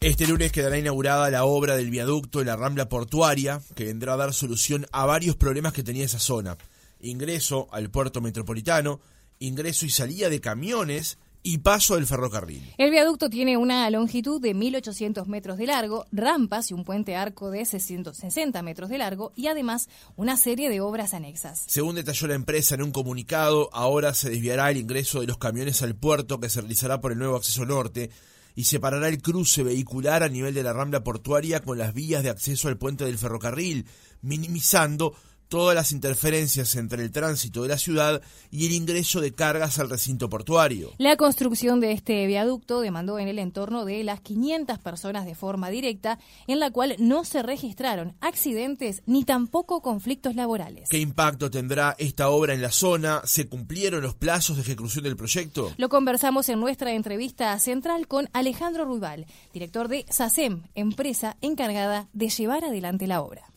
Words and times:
Este 0.00 0.28
lunes 0.28 0.52
quedará 0.52 0.78
inaugurada 0.78 1.28
la 1.28 1.44
obra 1.44 1.74
del 1.74 1.90
viaducto 1.90 2.40
en 2.40 2.46
la 2.46 2.54
Rambla 2.54 2.88
Portuaria, 2.88 3.60
que 3.74 3.86
vendrá 3.86 4.12
a 4.12 4.16
dar 4.16 4.32
solución 4.32 4.86
a 4.92 5.06
varios 5.06 5.34
problemas 5.34 5.72
que 5.72 5.82
tenía 5.82 6.04
esa 6.04 6.20
zona. 6.20 6.56
Ingreso 7.00 7.66
al 7.72 7.90
puerto 7.90 8.20
metropolitano, 8.20 9.00
ingreso 9.40 9.86
y 9.86 9.90
salida 9.90 10.30
de 10.30 10.40
camiones 10.40 11.18
y 11.42 11.58
paso 11.58 11.96
del 11.96 12.06
ferrocarril. 12.06 12.62
El 12.78 12.92
viaducto 12.92 13.28
tiene 13.28 13.56
una 13.56 13.90
longitud 13.90 14.40
de 14.40 14.54
1.800 14.54 15.26
metros 15.26 15.58
de 15.58 15.66
largo, 15.66 16.06
rampas 16.12 16.70
y 16.70 16.74
un 16.74 16.84
puente 16.84 17.16
arco 17.16 17.50
de 17.50 17.64
660 17.64 18.62
metros 18.62 18.90
de 18.90 18.98
largo 18.98 19.32
y 19.34 19.48
además 19.48 19.88
una 20.14 20.36
serie 20.36 20.70
de 20.70 20.80
obras 20.80 21.12
anexas. 21.12 21.64
Según 21.66 21.96
detalló 21.96 22.28
la 22.28 22.34
empresa 22.34 22.76
en 22.76 22.82
un 22.82 22.92
comunicado, 22.92 23.68
ahora 23.72 24.14
se 24.14 24.30
desviará 24.30 24.70
el 24.70 24.76
ingreso 24.76 25.22
de 25.22 25.26
los 25.26 25.38
camiones 25.38 25.82
al 25.82 25.96
puerto 25.96 26.38
que 26.38 26.50
se 26.50 26.60
realizará 26.60 27.00
por 27.00 27.10
el 27.10 27.18
nuevo 27.18 27.34
acceso 27.34 27.66
norte 27.66 28.10
y 28.58 28.64
separará 28.64 29.06
el 29.06 29.22
cruce 29.22 29.62
vehicular 29.62 30.24
a 30.24 30.28
nivel 30.28 30.52
de 30.52 30.64
la 30.64 30.72
rambla 30.72 31.04
portuaria 31.04 31.60
con 31.60 31.78
las 31.78 31.94
vías 31.94 32.24
de 32.24 32.30
acceso 32.30 32.66
al 32.66 32.76
puente 32.76 33.04
del 33.04 33.16
ferrocarril, 33.16 33.86
minimizando 34.20 35.14
todas 35.48 35.74
las 35.74 35.92
interferencias 35.92 36.74
entre 36.76 37.02
el 37.02 37.10
tránsito 37.10 37.62
de 37.62 37.68
la 37.68 37.78
ciudad 37.78 38.22
y 38.50 38.66
el 38.66 38.72
ingreso 38.72 39.20
de 39.20 39.32
cargas 39.32 39.78
al 39.78 39.90
recinto 39.90 40.28
portuario. 40.28 40.92
La 40.98 41.16
construcción 41.16 41.80
de 41.80 41.92
este 41.92 42.26
viaducto 42.26 42.80
demandó 42.80 43.18
en 43.18 43.28
el 43.28 43.38
entorno 43.38 43.84
de 43.84 44.04
las 44.04 44.20
500 44.20 44.78
personas 44.78 45.24
de 45.24 45.34
forma 45.34 45.70
directa, 45.70 46.18
en 46.46 46.60
la 46.60 46.70
cual 46.70 46.96
no 46.98 47.24
se 47.24 47.42
registraron 47.42 48.14
accidentes 48.20 49.02
ni 49.06 49.24
tampoco 49.24 49.80
conflictos 49.82 50.34
laborales. 50.34 50.88
¿Qué 50.88 50.98
impacto 50.98 51.50
tendrá 51.50 51.96
esta 51.98 52.28
obra 52.28 52.54
en 52.54 52.62
la 52.62 52.70
zona? 52.70 53.22
¿Se 53.24 53.48
cumplieron 53.48 54.02
los 54.02 54.14
plazos 54.14 54.56
de 54.56 54.62
ejecución 54.62 55.04
del 55.04 55.16
proyecto? 55.16 55.72
Lo 55.76 55.88
conversamos 55.88 56.48
en 56.48 56.60
nuestra 56.60 56.92
entrevista 56.92 57.58
central 57.58 58.06
con 58.06 58.28
Alejandro 58.32 58.84
Ruibal, 58.84 59.26
director 59.52 59.88
de 59.88 60.04
SACEM, 60.10 60.64
empresa 60.74 61.36
encargada 61.40 62.08
de 62.12 62.28
llevar 62.28 62.64
adelante 62.64 63.06
la 63.06 63.22
obra. 63.22 63.48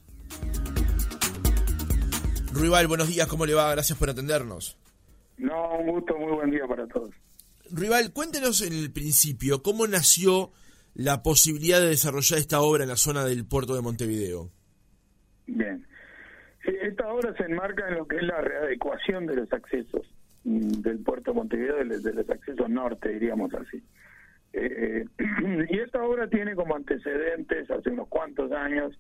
Rival, 2.54 2.88
buenos 2.88 3.08
días, 3.08 3.28
¿cómo 3.28 3.46
le 3.46 3.54
va? 3.54 3.72
Gracias 3.72 3.98
por 3.98 4.10
atendernos. 4.10 4.78
No, 5.38 5.78
un 5.78 5.88
gusto, 5.88 6.18
muy 6.18 6.34
buen 6.34 6.52
día 6.52 6.68
para 6.68 6.86
todos. 6.88 7.12
Rival, 7.72 8.12
cuéntenos 8.12 8.62
en 8.62 8.74
el 8.74 8.92
principio, 8.92 9.64
¿cómo 9.64 9.88
nació 9.88 10.52
la 10.94 11.24
posibilidad 11.24 11.80
de 11.80 11.88
desarrollar 11.88 12.40
esta 12.40 12.62
obra 12.62 12.84
en 12.84 12.90
la 12.90 12.98
zona 12.98 13.24
del 13.24 13.46
puerto 13.46 13.74
de 13.74 13.82
Montevideo? 13.82 14.50
Bien. 15.48 15.86
esta 16.64 17.08
obra 17.08 17.34
se 17.38 17.44
enmarca 17.44 17.88
en 17.88 17.96
lo 17.96 18.08
que 18.08 18.18
es 18.18 18.24
la 18.24 18.42
readecuación 18.42 19.26
de 19.26 19.38
los 19.38 19.54
accesos 19.54 20.06
mm, 20.44 20.82
del 20.82 21.00
puerto 21.00 21.32
de 21.32 21.38
Montevideo, 21.38 21.78
de 21.78 22.14
los, 22.14 22.30
accesos 22.30 22.70
norte, 22.70 23.10
diríamos 23.10 23.54
así. 23.54 23.82
Eh, 24.52 25.06
eh, 25.18 25.68
y 25.70 25.80
esta 25.80 26.04
obra 26.04 26.28
tiene 26.28 26.54
como 26.56 26.76
antecedentes, 26.76 27.72
hace 27.72 27.90
unos 27.90 28.10
cuantos 28.10 28.52
años, 28.52 28.94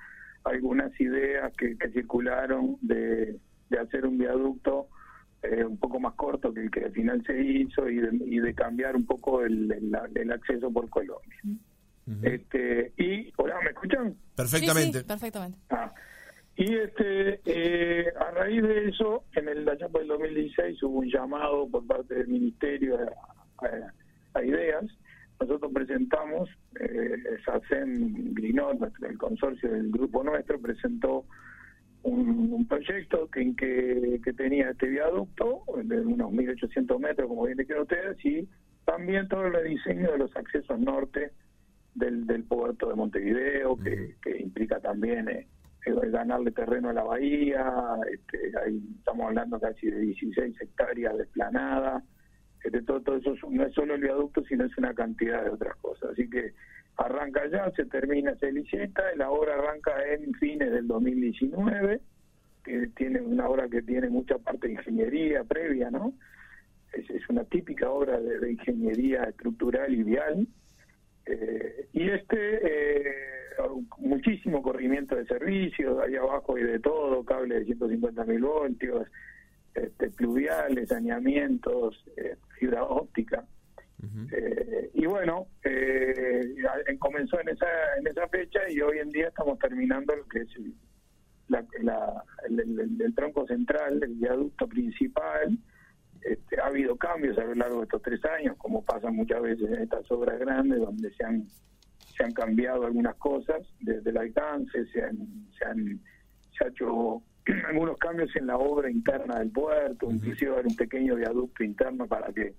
algunas 0.43 0.99
ideas 0.99 1.51
que, 1.57 1.75
circularon 1.91 2.77
de, 2.81 3.39
hacer 3.79 4.05
un 4.05 4.17
viaducto 4.17 4.87
eh, 5.43 5.63
un 5.63 5.77
poco 5.77 5.99
más 5.99 6.13
corto 6.15 6.53
que 6.53 6.63
el 6.63 6.71
que 6.71 6.85
al 6.85 6.91
final 6.91 7.23
se 7.25 7.41
hizo 7.41 7.89
y 7.89 7.99
de, 8.39 8.53
cambiar 8.53 8.95
un 8.95 9.05
poco 9.05 9.43
el, 9.43 9.71
acceso 10.31 10.71
por 10.71 10.89
Colombia. 10.89 11.39
este 12.23 12.93
Y, 12.97 13.31
hola, 13.37 13.55
¿me 13.63 13.69
escuchan? 13.69 14.15
Perfectamente. 14.35 15.03
perfectamente. 15.03 15.57
Ah, 15.69 15.91
y 16.55 16.75
este 16.75 17.39
eh, 17.45 18.07
a 18.19 18.31
raíz 18.31 18.61
de 18.61 18.89
eso, 18.89 19.23
en 19.35 19.47
el 19.47 19.67
año 19.67 19.87
del 19.89 20.07
2016 20.07 20.83
hubo 20.83 20.99
un 20.99 21.09
llamado 21.09 21.67
por 21.69 21.87
parte 21.87 22.15
del 22.15 22.27
Ministerio 22.27 22.97
a 24.33 24.43
ideas 24.43 24.85
nosotros 25.41 25.71
presentamos, 25.73 26.49
eh, 26.79 27.17
SACEM 27.43 28.33
Grinot, 28.33 28.79
el 29.03 29.17
consorcio 29.17 29.71
del 29.71 29.89
grupo 29.89 30.23
nuestro, 30.23 30.59
presentó 30.59 31.25
un, 32.03 32.67
proyecto 32.67 33.27
que, 33.29 33.53
que, 34.23 34.33
tenía 34.33 34.69
este 34.69 34.87
viaducto 34.87 35.63
de 35.83 36.01
unos 36.01 36.31
1.800 36.31 36.99
metros, 36.99 37.27
como 37.27 37.45
bien 37.45 37.57
dijeron 37.57 37.83
ustedes, 37.83 38.23
y 38.23 38.47
también 38.85 39.27
todo 39.27 39.45
el 39.47 39.53
rediseño 39.53 40.11
de 40.11 40.17
los 40.17 40.35
accesos 40.35 40.79
norte 40.79 41.31
del, 41.95 42.25
del 42.25 42.43
puerto 42.43 42.89
de 42.89 42.95
Montevideo, 42.95 43.77
que, 43.77 44.15
implica 44.39 44.79
también 44.79 45.27
eh, 45.29 45.47
ganarle 45.85 46.51
terreno 46.51 46.89
a 46.89 46.93
la 46.93 47.03
bahía, 47.03 47.73
este, 48.11 48.51
ahí 48.63 48.81
estamos 48.97 49.27
hablando 49.27 49.59
casi 49.59 49.89
de 49.89 49.99
16 49.99 50.61
hectáreas 50.61 51.17
de 51.17 51.23
esplanada, 51.23 52.03
de 52.63 52.81
todo, 52.83 53.01
todo 53.01 53.17
eso 53.17 53.35
no 53.49 53.65
es 53.65 53.73
solo 53.73 53.95
el 53.95 54.01
viaducto, 54.01 54.43
sino 54.43 54.65
es 54.65 54.77
una 54.77 54.93
cantidad 54.93 55.43
de 55.43 55.49
otras 55.49 55.75
cosas. 55.77 56.11
Así 56.11 56.29
que 56.29 56.53
arranca 56.97 57.47
ya, 57.49 57.71
se 57.71 57.85
termina, 57.85 58.35
se 58.35 58.51
licita, 58.51 59.03
la 59.15 59.31
obra 59.31 59.55
arranca 59.55 59.91
en 60.13 60.33
fines 60.35 60.71
del 60.71 60.87
2019, 60.87 61.99
que 62.63 62.87
tiene 62.95 63.21
una 63.21 63.49
obra 63.49 63.67
que 63.67 63.81
tiene 63.81 64.09
mucha 64.09 64.37
parte 64.37 64.67
de 64.67 64.73
ingeniería 64.73 65.43
previa, 65.43 65.89
¿no? 65.89 66.13
Es, 66.93 67.07
una 67.29 67.45
típica 67.45 67.89
obra 67.89 68.19
de, 68.19 68.51
ingeniería 68.51 69.23
estructural 69.23 69.93
y 69.93 70.03
vial. 70.03 70.47
Eh, 71.25 71.87
y 71.93 72.09
este, 72.09 72.37
eh, 72.37 73.15
muchísimo 73.99 74.61
corrimiento 74.61 75.15
de 75.15 75.25
servicios, 75.25 75.97
ahí 76.03 76.15
abajo 76.15 76.55
hay 76.55 76.63
de 76.63 76.79
todo, 76.79 77.23
cable 77.23 77.59
de 77.59 77.65
150 77.65 78.25
mil 78.25 78.41
voltios, 78.41 79.07
este, 79.73 80.09
pluviales, 80.11 80.89
saneamientos, 80.89 82.03
eh, 82.17 82.35
fibra 82.59 82.83
óptica. 82.83 83.45
Eh, 84.31 84.89
y 84.95 85.05
bueno, 85.05 85.47
eh, 85.63 86.55
comenzó 86.97 87.39
en 87.39 87.49
esa, 87.49 87.67
en 87.99 88.07
esa 88.07 88.27
fecha 88.29 88.59
y 88.67 88.81
hoy 88.81 88.97
en 88.97 89.11
día 89.11 89.27
estamos 89.27 89.59
terminando 89.59 90.15
lo 90.15 90.27
que 90.27 90.39
es 90.39 90.49
el, 90.55 90.73
el, 93.01 93.15
tronco 93.15 93.45
central, 93.45 94.01
el 94.01 94.15
viaducto 94.15 94.67
principal. 94.67 95.55
Este, 96.21 96.59
ha 96.59 96.67
habido 96.67 96.95
cambios 96.95 97.37
a 97.37 97.43
lo 97.43 97.53
largo 97.53 97.77
de 97.77 97.83
estos 97.83 98.01
tres 98.01 98.25
años, 98.25 98.57
como 98.57 98.83
pasa 98.83 99.11
muchas 99.11 99.41
veces 99.41 99.69
en 99.69 99.83
estas 99.83 100.09
obras 100.11 100.39
grandes, 100.39 100.79
donde 100.79 101.13
se 101.13 101.23
han, 101.23 101.47
se 102.15 102.23
han 102.23 102.31
cambiado 102.31 102.85
algunas 102.85 103.15
cosas 103.17 103.61
desde 103.81 104.09
el 104.09 104.17
alcance, 104.17 104.85
se 104.87 105.03
han, 105.03 105.17
se 105.57 105.65
han 105.65 106.01
se 106.57 106.65
ha 106.65 106.67
hecho 106.67 107.21
algunos 107.67 107.97
cambios 107.97 108.35
en 108.35 108.47
la 108.47 108.57
obra 108.57 108.89
interna 108.89 109.39
del 109.39 109.51
puerto, 109.51 110.11
inclusive 110.11 110.61
un 110.61 110.75
pequeño 110.75 111.15
viaducto 111.15 111.63
interno 111.63 112.07
para 112.07 112.31
que 112.33 112.53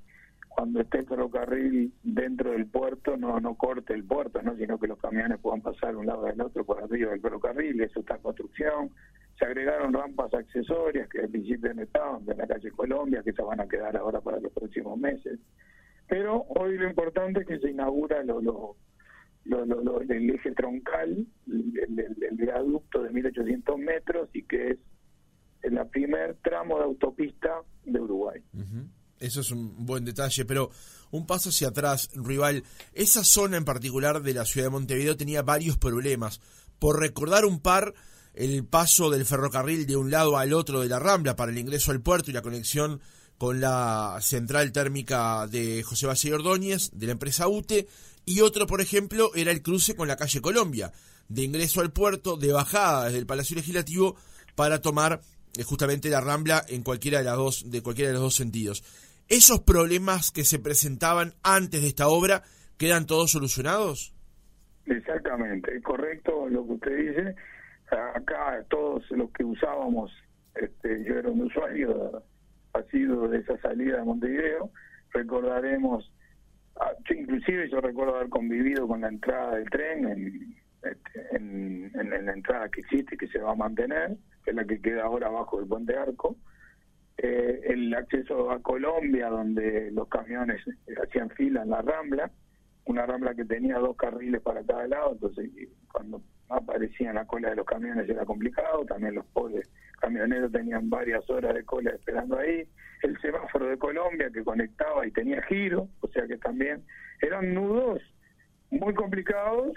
cuando 0.49 0.81
esté 0.81 0.99
el 0.99 1.07
ferrocarril 1.07 1.93
dentro 2.03 2.51
del 2.51 2.67
puerto 2.67 3.17
no 3.17 3.41
no 3.41 3.55
corte 3.55 3.95
el 3.95 4.05
puerto, 4.05 4.43
no 4.43 4.55
sino 4.57 4.79
que 4.79 4.87
los 4.87 4.99
camiones 4.99 5.39
puedan 5.41 5.63
pasar 5.63 5.97
un 5.97 6.07
lado 6.07 6.25
del 6.25 6.41
otro 6.41 6.65
por 6.65 6.83
arriba 6.83 7.11
del 7.11 7.21
ferrocarril, 7.21 7.81
eso 7.81 8.01
está 8.01 8.17
en 8.17 8.23
construcción. 8.23 8.91
Se 9.39 9.47
agregaron 9.47 9.95
rampas 9.95 10.33
accesorias 10.35 11.09
que 11.09 11.21
al 11.21 11.31
principio 11.31 11.73
no 11.73 11.83
estaban, 11.83 12.25
de 12.27 12.35
la 12.35 12.47
calle 12.47 12.71
Colombia, 12.71 13.23
que 13.23 13.33
se 13.33 13.43
van 13.43 13.61
a 13.61 13.67
quedar 13.67 13.97
ahora 13.97 14.21
para 14.21 14.41
los 14.41 14.53
próximos 14.53 14.99
meses. 14.99 15.39
Pero 16.07 16.45
hoy 16.49 16.77
lo 16.77 16.89
importante 16.89 17.41
es 17.41 17.47
que 17.47 17.59
se 17.59 17.71
inaugura 17.71 18.23
lo, 18.23 18.43
lo 18.43 18.77
lo, 19.45 20.01
el 20.01 20.31
eje 20.31 20.53
troncal, 20.53 21.27
el, 21.47 22.37
viaducto 22.37 23.03
de 23.03 23.11
1800 23.11 23.79
metros 23.79 24.29
y 24.33 24.43
que 24.45 24.71
es 24.71 24.79
el 25.63 25.79
primer 25.89 26.37
tramo 26.43 26.79
de 26.79 26.85
autopista 26.85 27.63
de 27.85 28.01
Uruguay. 28.01 28.41
Eso 29.19 29.41
es 29.41 29.53
un 29.53 29.87
buen 29.87 30.05
detalle, 30.05 30.45
pero 30.45 30.71
un 31.13 31.27
paso 31.27 31.51
hacia 31.51 31.69
atrás, 31.69 32.11
rival. 32.15 32.65
Esa 32.93 33.23
zona 33.23 33.57
en 33.57 33.65
particular 33.65 34.23
de 34.23 34.35
la 34.35 34.45
ciudad 34.45 34.67
de 34.67 34.73
Montevideo 34.73 35.17
tenía 35.17 35.43
varios 35.43 35.79
problemas. 35.79 36.41
Por 36.81 36.99
recordar 36.99 37.45
un 37.45 37.61
par, 37.61 37.95
el 38.35 38.65
paso 38.65 39.11
del 39.11 39.25
ferrocarril 39.25 39.87
de 39.87 39.97
un 39.97 40.11
lado 40.11 40.37
al 40.39 40.53
otro 40.53 40.81
de 40.81 40.89
la 40.89 40.99
Rambla 40.99 41.37
para 41.37 41.53
el 41.53 41.59
ingreso 41.59 41.93
al 41.93 42.01
puerto 42.01 42.31
y 42.31 42.35
la 42.35 42.43
conexión 42.43 43.01
con 43.39 43.61
la 43.61 44.19
central 44.21 44.73
térmica 44.73 45.47
de 45.47 45.83
José 45.83 46.07
Valle 46.07 46.35
Ordóñez, 46.35 46.91
de 46.93 47.07
la 47.07 47.13
empresa 47.13 47.49
UTE, 47.49 47.89
y 48.25 48.41
otro, 48.41 48.67
por 48.67 48.81
ejemplo, 48.81 49.31
era 49.35 49.51
el 49.51 49.63
cruce 49.63 49.97
con 49.97 50.09
la 50.09 50.17
calle 50.17 50.41
Colombia, 50.41 50.93
de 51.29 51.43
ingreso 51.43 51.81
al 51.81 51.93
puerto, 51.93 52.37
de 52.37 52.53
bajada 52.53 53.07
desde 53.07 53.19
el 53.19 53.27
Palacio 53.27 53.57
Legislativo 53.57 54.17
para 54.55 54.81
tomar 54.81 55.21
eh, 55.57 55.63
justamente 55.63 56.11
la 56.11 56.21
Rambla 56.21 56.65
en 56.69 56.83
cualquiera 56.83 57.19
de 57.19 57.25
las 57.25 57.37
dos 57.37 57.71
de 57.71 57.83
cualquiera 57.83 58.09
de 58.09 58.15
los 58.15 58.23
dos 58.23 58.35
sentidos. 58.35 58.85
Esos 59.29 59.61
problemas 59.61 60.31
que 60.31 60.45
se 60.45 60.59
presentaban 60.59 61.35
antes 61.43 61.81
de 61.83 61.89
esta 61.89 62.09
obra 62.09 62.43
quedan 62.77 63.07
todos 63.07 63.31
solucionados. 63.31 64.15
Exactamente, 64.87 65.81
correcto 65.83 66.49
lo 66.49 66.67
que 66.67 66.73
usted 66.73 66.97
dice. 66.97 67.35
Acá 68.15 68.65
todos 68.69 69.05
los 69.11 69.31
que 69.33 69.45
usábamos, 69.45 70.11
este, 70.55 71.05
yo 71.05 71.15
era 71.15 71.31
un 71.31 71.43
usuario 71.43 72.23
ha 72.75 72.83
sido 72.85 73.29
de 73.29 73.39
esa 73.39 73.59
salida 73.59 73.99
de 73.99 74.05
Montevideo, 74.05 74.71
recordaremos 75.13 76.11
Ah, 76.83 76.97
inclusive 77.15 77.69
yo 77.71 77.81
recuerdo 77.81 78.17
haber 78.17 78.29
convivido 78.29 78.89
con 78.89 79.03
la 79.03 79.09
entrada 79.09 79.55
del 79.55 79.71
tren 79.71 80.05
en, 80.09 80.57
este, 80.83 81.37
en, 81.37 81.93
la 82.27 82.33
entrada 82.33 82.69
que 82.71 82.81
existe 82.81 83.17
que 83.17 83.29
se 83.29 83.39
va 83.39 83.53
a 83.53 83.55
mantener, 83.55 84.17
que 84.45 84.51
es 84.51 84.57
la 84.57 84.65
que 84.65 84.81
queda 84.81 85.05
ahora 85.05 85.29
abajo 85.29 85.59
del 85.61 85.69
puente 85.69 85.97
Arco. 85.97 86.37
Eh, 87.19 87.61
el 87.67 87.95
acceso 87.95 88.51
a 88.51 88.61
Colombia, 88.61 89.29
donde 89.29 89.93
los 89.93 90.09
camiones 90.09 90.61
hacían 91.01 91.31
fila 91.31 91.63
en 91.63 91.71
la 91.71 91.83
Rambla, 91.83 92.33
una 92.87 93.07
rambla 93.07 93.33
que 93.35 93.45
tenía 93.45 93.79
dos 93.79 93.97
carriles 93.97 94.41
para 94.41 94.65
cada 94.65 94.89
lado, 94.89 95.13
entonces 95.13 95.51
cuando 95.93 96.21
aparecían 96.49 97.15
la 97.15 97.25
cola 97.27 97.51
de 97.51 97.57
los 97.57 97.67
camiones 97.67 98.09
era 98.09 98.25
complicado, 98.25 98.85
también 98.87 99.15
los 99.15 99.27
pobres 99.27 99.71
camioneros 100.01 100.51
tenían 100.51 100.91
varias 100.91 101.29
horas 101.31 101.55
de 101.55 101.65
cola 101.65 101.91
esperando 101.91 102.39
ahí, 102.39 102.65
el 103.03 103.21
semáforo 103.21 103.69
de 103.69 103.79
Colombia 103.79 104.31
que 104.33 104.43
conectaba 104.43 105.07
y 105.07 105.13
tenía 105.13 105.41
giro, 105.43 105.89
que 106.27 106.39
también 106.39 106.83
eran 107.21 107.55
nudos 107.55 108.01
muy 108.71 108.95
complicados 108.95 109.73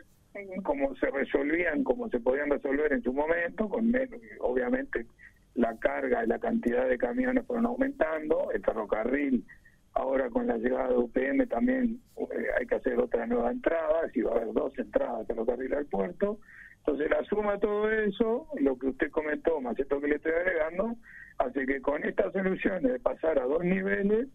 como 0.63 0.95
se 0.97 1.09
resolvían, 1.12 1.83
como 1.83 2.09
se 2.09 2.19
podían 2.19 2.50
resolver 2.50 2.92
en 2.92 3.01
su 3.03 3.13
momento, 3.13 3.69
con 3.69 3.94
obviamente 4.42 5.06
la 5.53 5.77
carga 5.77 6.24
y 6.24 6.27
la 6.27 6.39
cantidad 6.39 6.88
de 6.88 6.97
camiones 6.97 7.45
fueron 7.45 7.65
aumentando, 7.65 8.51
el 8.51 8.62
ferrocarril 8.62 9.45
ahora 9.94 10.30
con 10.30 10.45
la 10.45 10.57
llegada 10.57 10.89
de 10.89 10.97
UPM 10.97 11.47
también 11.47 12.01
eh, 12.18 12.48
hay 12.59 12.68
que 12.68 12.75
hacer 12.75 13.00
otra 13.00 13.25
nueva 13.25 13.51
entrada, 13.51 14.09
si 14.13 14.21
va 14.21 14.33
a 14.33 14.36
haber 14.36 14.53
dos 14.53 14.77
entradas 14.77 15.19
de 15.19 15.33
ferrocarril 15.33 15.74
al 15.74 15.86
puerto, 15.86 16.39
entonces 16.80 17.09
la 17.09 17.24
suma 17.24 17.53
de 17.53 17.59
todo 17.59 17.89
eso, 17.89 18.48
lo 18.59 18.77
que 18.77 18.88
usted 18.88 19.09
comentó, 19.12 19.62
más 19.62 19.80
esto 19.80 20.01
que 20.01 20.09
le 20.09 20.15
estoy 20.15 20.33
agregando, 20.33 20.95
hace 21.38 21.65
que 21.65 21.81
con 21.81 22.03
estas 22.03 22.33
soluciones 22.33 22.91
de 22.91 23.00
pasar 23.00 23.39
a 23.39 23.45
dos 23.45 23.63
niveles, 23.63 24.27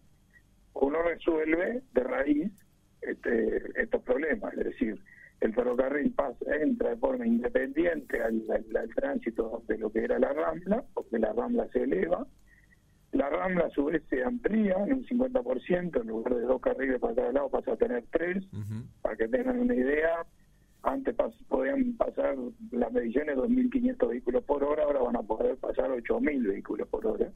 uno 0.73 1.01
resuelve 1.03 1.81
de 1.93 2.03
raíz 2.03 2.51
este, 3.01 3.81
estos 3.81 4.01
problemas, 4.03 4.53
es 4.53 4.65
decir, 4.65 4.99
el 5.41 5.55
ferrocarril 5.55 6.11
pasa, 6.11 6.55
entra 6.61 6.91
de 6.91 6.97
forma 6.97 7.25
independiente 7.25 8.21
al, 8.21 8.43
tránsito 8.95 9.63
de 9.67 9.79
lo 9.79 9.91
que 9.91 10.03
era 10.03 10.19
la 10.19 10.31
Rambla, 10.33 10.83
porque 10.93 11.17
la 11.17 11.33
Rambla 11.33 11.67
se 11.73 11.83
eleva. 11.83 12.27
La 13.11 13.27
Rambla 13.27 13.65
a 13.65 13.69
su 13.71 13.85
vez 13.85 14.03
se 14.09 14.23
amplía 14.23 14.75
en 14.85 14.93
un 14.93 15.05
50%, 15.05 16.01
en 16.01 16.07
lugar 16.07 16.35
de 16.35 16.41
dos 16.43 16.61
carriles 16.61 16.99
para 16.99 17.15
cada 17.15 17.31
lado 17.31 17.49
pasa 17.49 17.73
a 17.73 17.75
tener 17.75 18.03
tres, 18.11 18.45
para 19.01 19.15
que 19.15 19.27
tengan 19.27 19.59
una 19.59 19.73
idea. 19.73 20.25
Antes 20.83 21.15
podían 21.47 21.93
pasar 21.93 22.35
las 22.71 22.91
mediciones 22.91 23.35
2.500 23.35 24.09
vehículos 24.09 24.43
por 24.43 24.63
hora, 24.63 24.83
ahora 24.83 24.99
van 25.01 25.15
a 25.15 25.23
poder 25.23 25.57
pasar 25.57 25.89
8.000 25.89 26.47
vehículos 26.47 26.87
por 26.87 27.05
hora. 27.05 27.31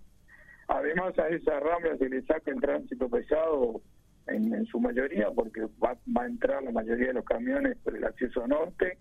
Además 0.68 1.18
a 1.20 1.28
esa 1.30 1.60
Rambla 1.60 1.98
se 1.98 2.10
le 2.10 2.22
saca 2.24 2.52
el 2.52 2.60
tránsito 2.60 3.10
pesado 3.10 3.82
en, 4.28 4.66
su 4.66 4.80
mayoría, 4.80 5.30
porque 5.32 5.62
va, 5.84 5.98
a 6.16 6.26
entrar 6.26 6.64
la 6.64 6.72
mayoría 6.72 7.08
de 7.08 7.14
los 7.14 7.26
camiones 7.26 7.78
por 7.84 7.96
el 7.96 8.04
acceso 8.04 8.48
norte, 8.48 8.98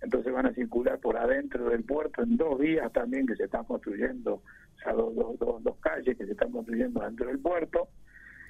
entonces 0.00 0.32
van 0.32 0.46
a 0.46 0.54
circular 0.54 0.98
por 1.00 1.16
adentro 1.16 1.68
del 1.68 1.84
puerto 1.84 2.22
en 2.22 2.36
dos 2.36 2.58
vías 2.58 2.90
también 2.92 3.26
que 3.26 3.36
se 3.36 3.44
están 3.44 3.64
construyendo, 3.64 4.34
o 4.34 4.78
sea, 4.82 4.92
dos, 4.92 5.14
dos, 5.14 5.62
dos, 5.62 5.76
calles 5.80 6.16
que 6.16 6.24
se 6.24 6.32
están 6.32 6.52
construyendo 6.52 7.00
dentro 7.00 7.26
del 7.26 7.40
puerto. 7.40 7.88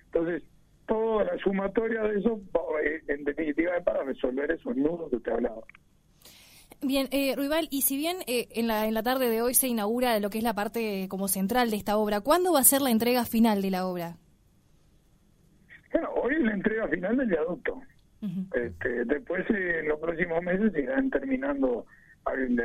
Entonces, 0.06 0.42
toda 0.86 1.24
la 1.24 1.38
sumatoria 1.38 2.02
de 2.02 2.18
eso, 2.18 2.40
eh, 2.84 3.02
en 3.08 3.24
definitiva, 3.24 3.76
es 3.76 3.84
para 3.84 4.04
resolver 4.04 4.50
esos 4.50 4.76
nudos 4.76 5.10
que 5.10 5.16
usted 5.16 5.32
hablaba. 5.32 5.62
Bien, 6.82 7.08
eh, 7.11 7.34
Ruibal, 7.37 7.69
y 7.70 7.82
si 7.82 7.96
bien 7.96 8.19
eh, 8.26 8.49
en, 8.52 8.67
la, 8.67 8.87
en 8.87 8.94
la 8.94 9.02
tarde 9.02 9.28
de 9.28 9.43
hoy 9.43 9.55
se 9.55 9.69
inaugura 9.69 10.19
lo 10.19 10.31
que 10.31 10.38
es 10.38 10.44
la 10.44 10.55
parte 10.55 11.08
como 11.08 11.28
central 11.28 11.70
de 11.70 11.76
esta 11.76 11.96
obra, 11.96 12.20
¿cuándo 12.20 12.52
va 12.52 12.61
a 12.61 12.64
ser 12.64 12.81
la 12.81 12.90
entrega 12.90 13.25
final 13.25 13.61
de 13.61 13.70
la 13.70 13.87
obra? 13.87 14.17
Bueno, 15.93 16.08
hoy 16.22 16.34
es 16.34 16.40
la 16.40 16.52
entrega 16.52 16.88
final 16.88 17.17
del 17.17 17.28
viaducto. 17.28 17.82
este, 18.55 19.05
después, 19.05 19.44
en 19.50 19.88
los 19.88 19.99
próximos 19.99 20.43
meses, 20.43 20.72
irán 20.76 21.11
terminando 21.11 21.84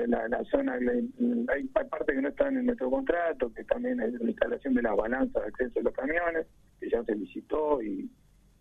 la, 0.07 0.27
la, 0.27 0.43
zona. 0.45 0.73
hay 0.73 1.63
parte 1.63 2.13
que 2.13 2.21
no 2.21 2.29
está 2.29 2.47
en 2.47 2.65
nuestro 2.65 2.89
contrato, 2.89 3.51
que 3.53 3.63
también 3.63 3.99
es 4.01 4.13
la 4.13 4.29
instalación 4.29 4.73
de 4.75 4.81
las 4.81 4.95
balanzas 4.95 5.41
de 5.41 5.47
acceso 5.49 5.79
de 5.79 5.83
los 5.83 5.93
camiones, 5.93 6.45
que 6.79 6.89
ya 6.89 7.03
se 7.03 7.15
licitó 7.15 7.81
y, 7.81 8.09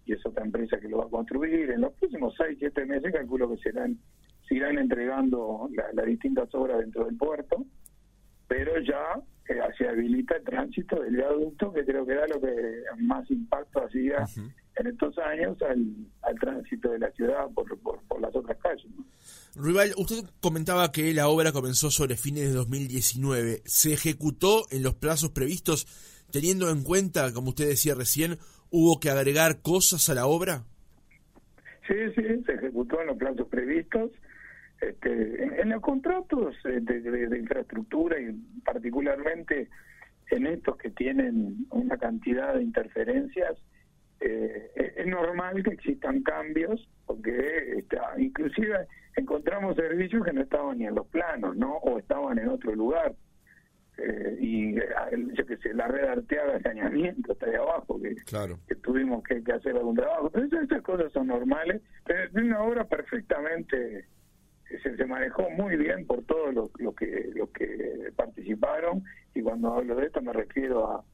y 0.07 0.13
es 0.13 0.25
otra 0.25 0.45
empresa 0.45 0.79
que 0.79 0.89
lo 0.89 0.99
va 0.99 1.05
a 1.05 1.11
construir. 1.11 1.71
En 1.71 1.83
los 1.83 1.93
próximos 1.95 2.35
6, 2.39 2.57
7 2.59 2.87
meses, 2.87 3.13
calculo 3.13 3.51
que 3.51 3.59
serán 3.59 3.99
se 4.49 4.55
irán 4.55 4.79
entregando 4.79 5.69
las 5.93 6.07
distintas 6.07 6.55
obras 6.55 6.79
dentro 6.79 7.05
del 7.05 7.17
puerto, 7.17 7.65
pero 8.47 8.79
ya 8.81 9.21
eh, 9.49 9.59
se 9.77 9.89
habilita 9.89 10.37
el 10.37 10.45
tránsito 10.45 11.03
del 11.03 11.17
viaducto, 11.17 11.73
que 11.73 11.85
creo 11.85 12.07
que 12.07 12.15
da 12.15 12.27
lo 12.27 12.41
que 12.41 12.83
más 12.99 13.31
impacto 13.31 13.85
hacía 13.85 14.27
en 14.77 14.87
estos 14.87 15.17
años 15.19 15.61
al, 15.63 15.85
al, 16.23 16.39
tránsito 16.39 16.91
de 16.91 16.99
la 16.99 17.11
ciudad 17.13 17.49
por, 17.55 17.79
por, 17.81 18.21
las 18.21 18.35
otras 18.35 18.59
calles. 18.59 18.87
Rival, 19.55 19.93
usted 19.97 20.25
comentaba 20.41 20.91
que 20.93 21.13
la 21.15 21.29
obra 21.29 21.53
comenzó 21.53 21.91
sobre 21.91 22.17
fines 22.17 22.49
de 22.49 22.55
2019. 22.55 23.63
¿Se 23.65 23.93
ejecutó 23.93 24.65
en 24.71 24.83
los 24.83 24.95
plazos 24.95 25.31
previstos, 25.31 25.87
teniendo 26.31 26.71
en 26.71 26.83
cuenta, 26.83 27.33
como 27.33 27.51
usted 27.51 27.69
decía 27.69 27.95
recién, 27.95 28.39
hubo 28.71 28.99
que 28.99 29.11
agregar 29.11 29.63
cosas 29.63 30.09
a 30.09 30.15
la 30.15 30.27
obra? 30.27 30.65
Sí, 31.87 31.95
sí, 32.17 32.23
se 32.47 32.53
ejecutó 32.53 33.01
en 33.01 33.09
los 33.09 33.17
plazos 33.19 33.47
previstos. 33.49 34.11
Este, 34.81 35.61
en, 35.63 35.71
los 35.71 35.81
contratos 35.81 36.57
eh, 36.65 36.81
de, 36.81 37.39
infraestructura 37.39 38.21
y 38.21 38.33
particularmente 38.65 39.69
en 40.31 40.47
estos 40.47 40.77
que 40.77 40.91
tienen 40.91 41.67
una 41.71 41.97
cantidad 41.97 42.55
de 42.55 42.63
interferencias, 42.63 43.57
eh, 44.21 44.71
es 44.97 45.07
normal 45.07 45.63
que 45.63 45.71
existan 45.71 46.23
cambios, 46.23 46.89
porque 47.07 47.79
está, 47.79 48.15
inclusive 48.19 48.87
encontramos 49.17 49.77
servicios 49.77 50.25
que 50.25 50.33
no 50.33 50.43
estaban 50.43 50.79
ni 50.79 50.87
en 50.87 50.95
los 50.95 51.07
planos, 51.09 51.57
¿no? 51.57 51.77
O 51.77 51.99
estaban 51.99 52.39
en 52.39 52.49
otro 52.49 52.75
lugar. 52.75 53.15
Eh, 53.97 54.37
y 54.41 54.75
yo 54.75 55.47
que 55.47 55.57
sé, 55.59 55.73
la 55.73 55.87
red 55.87 56.05
arteada 56.05 56.55
de 56.55 56.63
saneamiento 56.63 57.33
está 57.33 57.47
ahí 57.47 57.55
abajo, 57.55 58.01
que, 58.01 58.17
que 58.67 58.75
tuvimos 58.77 59.23
que, 59.23 59.41
hacer 59.53 59.77
algún 59.77 59.95
trabajo. 59.95 60.33
Entonces 60.35 60.63
esas 60.65 60.83
cosas 60.83 61.13
son 61.13 61.29
normales, 61.29 61.81
pero 62.05 62.25
es 62.25 62.35
una 62.35 62.63
obra 62.63 62.85
perfectamente 62.85 64.07
se, 64.83 65.05
manejó 65.07 65.49
muy 65.51 65.77
bien 65.77 66.07
por 66.07 66.23
todos 66.25 66.55
los 66.55 66.71
lo 66.79 66.95
que 66.95 67.31
los 67.35 67.51
que 67.51 68.13
participaron 68.17 69.05
y 69.35 69.43
cuando 69.43 69.75
hablo 69.75 69.97
de 69.97 70.07
esto 70.07 70.21
me 70.23 70.33
refiero 70.33 70.91
a, 70.91 71.05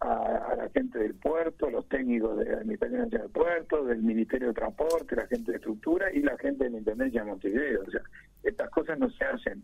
a, 0.00 0.54
la 0.56 0.68
gente 0.70 0.98
del 0.98 1.14
puerto, 1.14 1.70
los 1.70 1.88
técnicos 1.88 2.38
de 2.38 2.46
la 2.46 2.58
Administración 2.58 3.08
del 3.08 3.30
Puerto, 3.30 3.84
del 3.84 4.02
Ministerio 4.02 4.48
de 4.48 4.54
Transporte, 4.54 5.16
la 5.16 5.26
gente 5.26 5.52
de 5.52 5.56
estructura 5.56 6.12
y 6.12 6.20
la 6.20 6.36
gente 6.38 6.64
de 6.64 6.70
la 6.70 6.78
Intendencia 6.78 7.22
de 7.22 7.30
Montevideo. 7.30 7.82
O 7.86 7.90
sea, 7.90 8.02
estas 8.42 8.70
cosas 8.70 8.98
no 8.98 9.10
se 9.10 9.24
hacen 9.24 9.62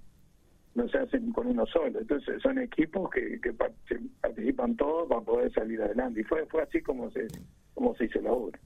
no 0.74 0.88
se 0.88 0.98
hacen 0.98 1.32
con 1.32 1.48
uno 1.48 1.66
solo. 1.66 1.98
Entonces 1.98 2.40
son 2.40 2.58
equipos 2.58 3.10
que, 3.10 3.40
que 3.40 3.52
participan 3.52 4.76
todos 4.76 5.08
para 5.08 5.20
poder 5.20 5.52
salir 5.52 5.82
adelante. 5.82 6.20
Y 6.20 6.24
fue 6.24 6.46
fue 6.46 6.62
así 6.62 6.80
como 6.80 7.10
se 7.10 7.26
como 7.74 7.94
se 7.96 8.04
hizo 8.04 8.20
la 8.20 8.32
obra. 8.32 8.58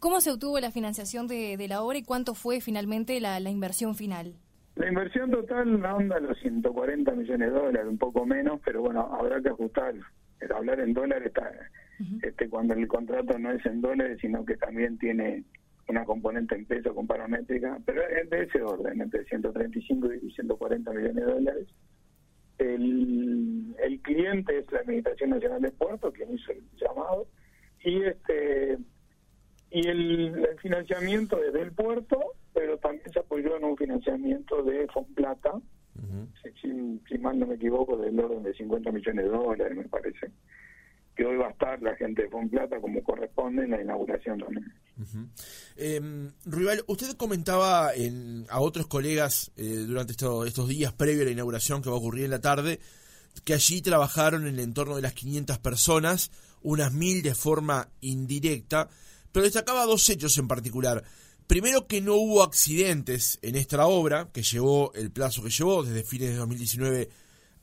¿Cómo 0.00 0.22
se 0.22 0.30
obtuvo 0.30 0.58
la 0.60 0.70
financiación 0.70 1.28
de, 1.28 1.62
la 1.68 1.82
obra 1.82 1.98
y 1.98 2.02
cuánto 2.02 2.32
fue 2.32 2.62
finalmente 2.62 3.20
la, 3.20 3.38
inversión 3.38 3.94
final? 3.94 4.32
La 4.76 4.88
inversión 4.88 5.30
total 5.30 5.84
anda 5.84 6.16
a 6.16 6.20
los 6.20 6.38
140 6.38 7.12
millones 7.12 7.52
de 7.52 7.58
dólares, 7.58 7.86
un 7.86 7.98
poco 7.98 8.24
menos, 8.24 8.60
pero 8.64 8.80
bueno, 8.80 9.02
habrá 9.12 9.42
que 9.42 9.50
ajustar. 9.50 9.94
Hablar 10.56 10.80
en 10.80 10.94
dólares 10.94 11.26
está, 11.26 11.52
este, 12.22 12.48
cuando 12.48 12.72
el 12.72 12.88
contrato 12.88 13.38
no 13.38 13.50
es 13.52 13.64
en 13.66 13.82
dólares, 13.82 14.16
sino 14.22 14.42
que 14.42 14.56
también 14.56 14.96
tiene 14.96 15.44
una 15.86 16.06
componente 16.06 16.54
en 16.54 16.64
peso 16.64 16.94
con 16.94 17.06
paramétrica, 17.06 17.78
pero 17.84 18.00
es 18.08 18.30
de 18.30 18.44
ese 18.44 18.62
orden, 18.62 19.02
entre 19.02 19.26
135 19.26 20.14
y 20.14 20.30
140 20.30 20.92
millones 20.92 21.14
de 21.14 21.32
dólares. 21.32 21.68
El, 22.56 23.76
el 23.78 24.00
cliente 24.00 24.60
es 24.60 24.72
la 24.72 24.80
Administración 24.80 25.30
Nacional 25.30 25.60
de 25.60 25.72
Puertos, 25.72 26.14
quien 26.14 26.32
hizo 26.32 26.52
el 26.52 26.62
llamado, 26.78 27.26
y 27.84 28.02
este 28.02 28.78
y 29.70 29.86
el, 29.86 30.46
financiamiento 30.60 31.36
desde 31.36 31.62
el 31.62 31.72
puerto, 31.72 32.18
pero 32.52 32.76
también 32.78 33.10
se 33.12 33.20
apoyó 33.20 33.56
en 33.56 33.64
un 33.64 33.76
financiamiento 33.76 34.62
de 34.62 34.86
Fonplata, 34.88 35.52
si, 36.60 37.18
mal 37.18 37.38
no 37.38 37.46
me 37.46 37.54
equivoco, 37.54 37.96
del 37.96 38.18
orden 38.18 38.42
de 38.42 38.54
50 38.54 38.90
millones 38.90 39.24
de 39.24 39.30
dólares, 39.30 39.76
me 39.76 39.84
parece. 39.84 40.30
Que 41.14 41.24
hoy 41.24 41.36
va 41.36 41.48
a 41.48 41.50
estar 41.50 41.80
la 41.82 41.94
gente 41.96 42.22
de 42.22 42.28
Fonplata 42.28 42.80
como 42.80 43.02
corresponde 43.02 43.64
en 43.64 43.70
la 43.70 43.82
inauguración 43.82 44.38
también. 44.38 44.72
Em, 45.76 46.30
Rival, 46.46 46.82
usted 46.86 47.16
comentaba 47.16 47.94
en, 47.94 48.46
a 48.48 48.60
otros 48.60 48.86
colegas 48.86 49.52
eh, 49.56 49.84
durante 49.86 50.12
estos 50.12 50.68
días 50.68 50.92
previo 50.92 51.22
a 51.22 51.26
la 51.26 51.30
inauguración 51.30 51.82
que 51.82 51.90
va 51.90 51.96
a 51.96 51.98
ocurrir 51.98 52.24
en 52.24 52.30
la 52.30 52.40
tarde 52.40 52.80
que 53.44 53.54
allí 53.54 53.80
trabajaron 53.80 54.46
en 54.46 54.54
el 54.54 54.60
entorno 54.60 54.96
de 54.96 55.02
las 55.02 55.14
500 55.14 55.58
personas, 55.58 56.30
unas 56.62 56.92
mil 56.92 57.22
de 57.22 57.34
forma 57.34 57.88
indirecta 58.00 58.88
pero 59.32 59.44
destacaba 59.44 59.86
dos 59.86 60.08
hechos 60.08 60.36
en 60.38 60.48
particular. 60.48 61.02
Primero 61.46 61.86
que 61.86 62.00
no 62.00 62.14
hubo 62.14 62.42
accidentes 62.42 63.38
en 63.42 63.56
esta 63.56 63.86
obra, 63.86 64.28
que 64.32 64.42
llevó 64.42 64.92
el 64.94 65.10
plazo 65.10 65.42
que 65.42 65.50
llevó, 65.50 65.82
desde 65.82 66.04
fines 66.04 66.30
de 66.30 66.36
2019 66.36 67.08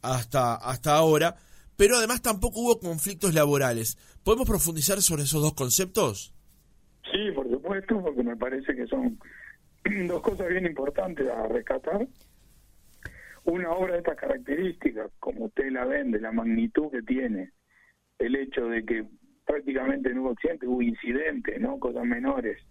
hasta, 0.01 0.55
hasta 0.55 0.95
ahora, 0.95 1.35
pero 1.77 1.95
además 1.95 2.21
tampoco 2.21 2.59
hubo 2.59 2.79
conflictos 2.79 3.33
laborales. 3.33 3.97
¿Podemos 4.23 4.47
profundizar 4.47 5.01
sobre 5.01 5.23
esos 5.23 5.41
dos 5.41 5.53
conceptos? 5.53 6.33
Sí, 7.11 7.31
por 7.33 7.49
supuesto, 7.49 8.01
porque 8.01 8.23
me 8.23 8.35
parece 8.35 8.75
que 8.75 8.87
son 8.87 9.17
dos 10.07 10.21
cosas 10.21 10.49
bien 10.49 10.65
importantes 10.65 11.27
a 11.29 11.47
rescatar. 11.47 12.07
Una 13.45 13.71
obra 13.71 13.93
de 13.93 13.99
estas 13.99 14.17
características, 14.17 15.09
como 15.19 15.45
usted 15.45 15.71
la 15.71 15.85
ven, 15.85 16.11
de 16.11 16.19
la 16.19 16.33
magnitud 16.33 16.91
que 16.91 17.01
tiene, 17.03 17.53
el 18.19 18.35
hecho 18.35 18.65
de 18.65 18.83
que 18.83 19.05
prácticamente 19.47 20.13
no 20.13 20.23
hubo 20.23 20.31
accidentes, 20.31 20.69
hubo 20.69 20.81
incidentes, 20.81 21.59
¿no? 21.59 21.79
Cosas 21.79 22.05
menores. 22.05 22.61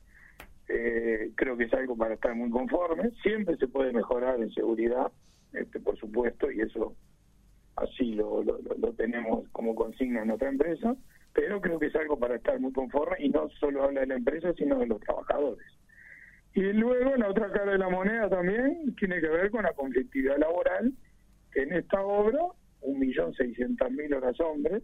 eh, 0.68 1.30
creo 1.36 1.56
que 1.56 1.64
es 1.64 1.74
algo 1.74 1.96
para 1.96 2.14
estar 2.14 2.34
muy 2.34 2.50
conforme. 2.50 3.10
Siempre 3.22 3.56
se 3.56 3.68
puede 3.68 3.92
mejorar 3.92 4.40
en 4.40 4.50
seguridad, 4.52 5.10
este, 5.52 5.80
por 5.80 5.96
supuesto, 5.96 6.50
y 6.50 6.60
eso 6.60 6.94
así 7.76 8.14
lo, 8.14 8.42
lo, 8.42 8.92
tenemos 8.94 9.48
como 9.50 9.74
consigna 9.74 10.22
en 10.22 10.30
otra 10.30 10.48
empresa, 10.48 10.96
pero 11.32 11.60
creo 11.60 11.78
que 11.78 11.86
es 11.86 11.96
algo 11.96 12.18
para 12.18 12.36
estar 12.36 12.58
muy 12.58 12.72
conforme 12.72 13.16
y 13.20 13.28
no 13.28 13.48
solo 13.60 13.84
habla 13.84 14.00
de 14.00 14.06
la 14.08 14.16
empresa, 14.16 14.52
sino 14.54 14.78
de 14.78 14.86
los 14.86 15.00
trabajadores. 15.00 15.66
Y 16.54 16.62
luego 16.72 17.16
la 17.16 17.28
otra 17.28 17.52
cara 17.52 17.72
de 17.72 17.78
la 17.78 17.90
moneda 17.90 18.30
también 18.30 18.94
tiene 18.96 19.20
que 19.20 19.28
ver 19.28 19.50
con 19.50 19.62
la 19.62 19.74
conflictividad 19.74 20.38
laboral, 20.38 20.92
en 21.54 21.72
esta 21.72 22.02
obra, 22.02 22.40
un 22.80 22.98
millón 22.98 23.34
seiscientas 23.34 23.90
mil 23.92 24.12
horas 24.14 24.38
hombres, 24.40 24.82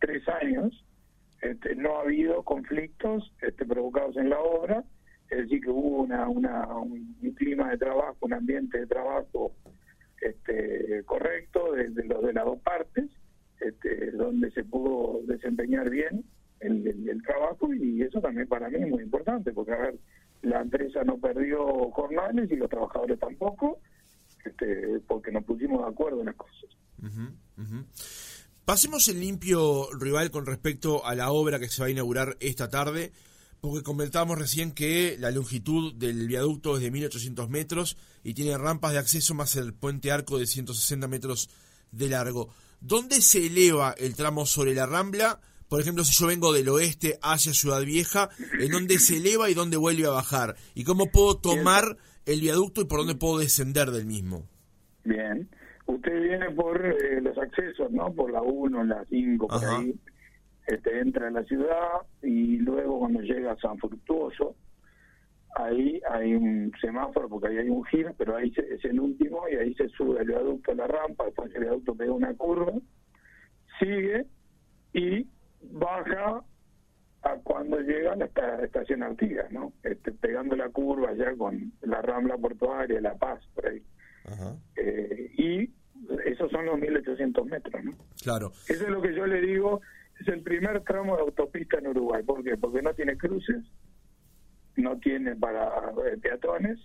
tres 0.00 0.26
años, 0.28 0.84
este, 1.40 1.76
no 1.76 1.98
ha 1.98 2.02
habido 2.02 2.42
conflictos 2.42 3.32
este, 3.42 3.64
provocados 3.64 4.16
en 4.16 4.30
la 4.30 4.40
obra, 4.40 4.84
es 5.30 5.38
decir, 5.38 5.60
que 5.62 5.70
hubo 5.70 6.02
una, 6.02 6.28
una, 6.28 6.66
un, 6.78 7.16
clima 7.36 7.70
de 7.70 7.78
trabajo, 7.78 8.16
un 8.22 8.32
ambiente 8.32 8.80
de 8.80 8.86
trabajo 8.86 9.52
este, 10.20 11.02
correcto 11.04 11.72
de, 11.72 11.90
de, 11.90 12.02
de 12.02 12.32
las 12.32 12.44
dos 12.44 12.58
partes, 12.60 13.04
este, 13.60 14.10
donde 14.12 14.50
se 14.52 14.64
pudo 14.64 15.20
desempeñar 15.26 15.90
bien 15.90 16.24
el, 16.60 16.86
el, 17.08 17.22
trabajo. 17.22 17.72
Y 17.74 18.02
eso 18.02 18.20
también 18.20 18.48
para 18.48 18.68
mí 18.68 18.78
es 18.78 18.88
muy 18.88 19.02
importante, 19.02 19.52
porque 19.52 19.72
a 19.72 19.78
ver, 19.78 19.94
la 20.42 20.60
empresa 20.60 21.04
no 21.04 21.18
perdió 21.18 21.90
jornales 21.90 22.50
y 22.50 22.56
los 22.56 22.70
trabajadores 22.70 23.18
tampoco, 23.18 23.78
este, 24.44 25.00
porque 25.06 25.32
nos 25.32 25.44
pusimos 25.44 25.84
de 25.84 25.90
acuerdo 25.90 26.20
en 26.20 26.26
las 26.26 26.36
cosas. 26.36 26.70
Pasemos 28.68 29.08
el 29.08 29.20
limpio, 29.20 29.88
rival, 29.98 30.30
con 30.30 30.44
respecto 30.44 31.06
a 31.06 31.14
la 31.14 31.30
obra 31.30 31.58
que 31.58 31.70
se 31.70 31.80
va 31.80 31.86
a 31.86 31.90
inaugurar 31.90 32.36
esta 32.38 32.68
tarde, 32.68 33.12
porque 33.62 33.82
comentábamos 33.82 34.38
recién 34.38 34.72
que 34.72 35.16
la 35.18 35.30
longitud 35.30 35.94
del 35.94 36.28
viaducto 36.28 36.76
es 36.76 36.82
de 36.82 36.90
1800 36.90 37.48
metros 37.48 37.96
y 38.22 38.34
tiene 38.34 38.58
rampas 38.58 38.92
de 38.92 38.98
acceso 38.98 39.32
más 39.32 39.56
el 39.56 39.72
puente 39.72 40.12
arco 40.12 40.36
de 40.36 40.46
160 40.46 41.08
metros 41.08 41.48
de 41.92 42.10
largo. 42.10 42.50
¿Dónde 42.82 43.22
se 43.22 43.46
eleva 43.46 43.94
el 43.96 44.14
tramo 44.14 44.44
sobre 44.44 44.74
la 44.74 44.84
Rambla? 44.84 45.40
Por 45.70 45.80
ejemplo, 45.80 46.04
si 46.04 46.12
yo 46.12 46.26
vengo 46.26 46.52
del 46.52 46.68
oeste 46.68 47.18
hacia 47.22 47.54
Ciudad 47.54 47.80
Vieja, 47.80 48.28
¿en 48.60 48.70
dónde 48.70 48.98
se 48.98 49.16
eleva 49.16 49.48
y 49.48 49.54
dónde 49.54 49.78
vuelve 49.78 50.04
a 50.04 50.10
bajar? 50.10 50.56
¿Y 50.74 50.84
cómo 50.84 51.10
puedo 51.10 51.38
tomar 51.38 51.96
el 52.26 52.42
viaducto 52.42 52.82
y 52.82 52.84
por 52.84 52.98
dónde 52.98 53.14
puedo 53.14 53.38
descender 53.38 53.92
del 53.92 54.04
mismo? 54.04 54.46
Bien. 55.04 55.48
Usted 55.88 56.22
viene 56.22 56.50
por 56.50 56.84
eh, 56.84 57.20
los 57.22 57.36
accesos, 57.38 57.90
¿no? 57.90 58.12
Por 58.12 58.30
la 58.30 58.42
1, 58.42 58.84
la 58.84 59.04
5, 59.06 59.48
por 59.48 59.64
ahí. 59.64 59.98
Este, 60.66 61.00
entra 61.00 61.28
a 61.28 61.30
la 61.30 61.42
ciudad 61.44 62.02
y 62.22 62.58
luego 62.58 62.98
cuando 62.98 63.22
llega 63.22 63.52
a 63.52 63.56
San 63.56 63.78
Fructuoso, 63.78 64.54
ahí 65.56 65.98
hay 66.10 66.34
un 66.34 66.70
semáforo 66.78 67.26
porque 67.30 67.48
ahí 67.48 67.56
hay 67.56 67.70
un 67.70 67.82
giro, 67.86 68.12
pero 68.18 68.36
ahí 68.36 68.52
es 68.54 68.84
el 68.84 69.00
último 69.00 69.48
y 69.48 69.54
ahí 69.56 69.74
se 69.74 69.88
sube 69.88 70.20
el 70.20 70.28
viaducto 70.28 70.72
a 70.72 70.74
la 70.74 70.86
rampa, 70.86 71.24
después 71.24 71.54
el 71.54 71.62
viaducto 71.62 71.94
pega 71.94 72.12
una 72.12 72.34
curva, 72.34 72.74
sigue 73.78 74.26
y 74.92 75.26
baja 75.62 76.44
a 77.22 77.34
cuando 77.42 77.80
llega 77.80 78.12
a 78.12 78.16
la 78.16 78.26
estación 78.62 79.02
Artigas, 79.02 79.50
¿no? 79.50 79.72
Este, 79.82 80.12
pegando 80.12 80.54
la 80.54 80.68
curva 80.68 81.14
ya 81.14 81.34
con 81.34 81.72
la 81.80 82.02
Rambla 82.02 82.36
Portuaria, 82.36 83.00
La 83.00 83.14
Paz, 83.14 83.40
por 83.54 83.68
ahí. 83.68 83.82
Eh, 84.76 85.32
y 85.36 85.70
esos 86.24 86.50
son 86.50 86.66
los 86.66 86.78
1800 86.78 87.46
metros, 87.46 87.84
¿no? 87.84 87.92
Claro. 88.22 88.52
Eso 88.68 88.84
es 88.84 88.90
lo 88.90 89.02
que 89.02 89.14
yo 89.14 89.26
le 89.26 89.40
digo, 89.40 89.80
es 90.20 90.28
el 90.28 90.42
primer 90.42 90.82
tramo 90.84 91.16
de 91.16 91.22
autopista 91.22 91.78
en 91.78 91.88
Uruguay. 91.88 92.22
¿Por 92.22 92.42
qué? 92.42 92.56
Porque 92.56 92.82
no 92.82 92.94
tiene 92.94 93.16
cruces, 93.16 93.64
no 94.76 94.98
tiene 94.98 95.36
para 95.36 95.92
eh, 96.06 96.16
peatones, 96.20 96.78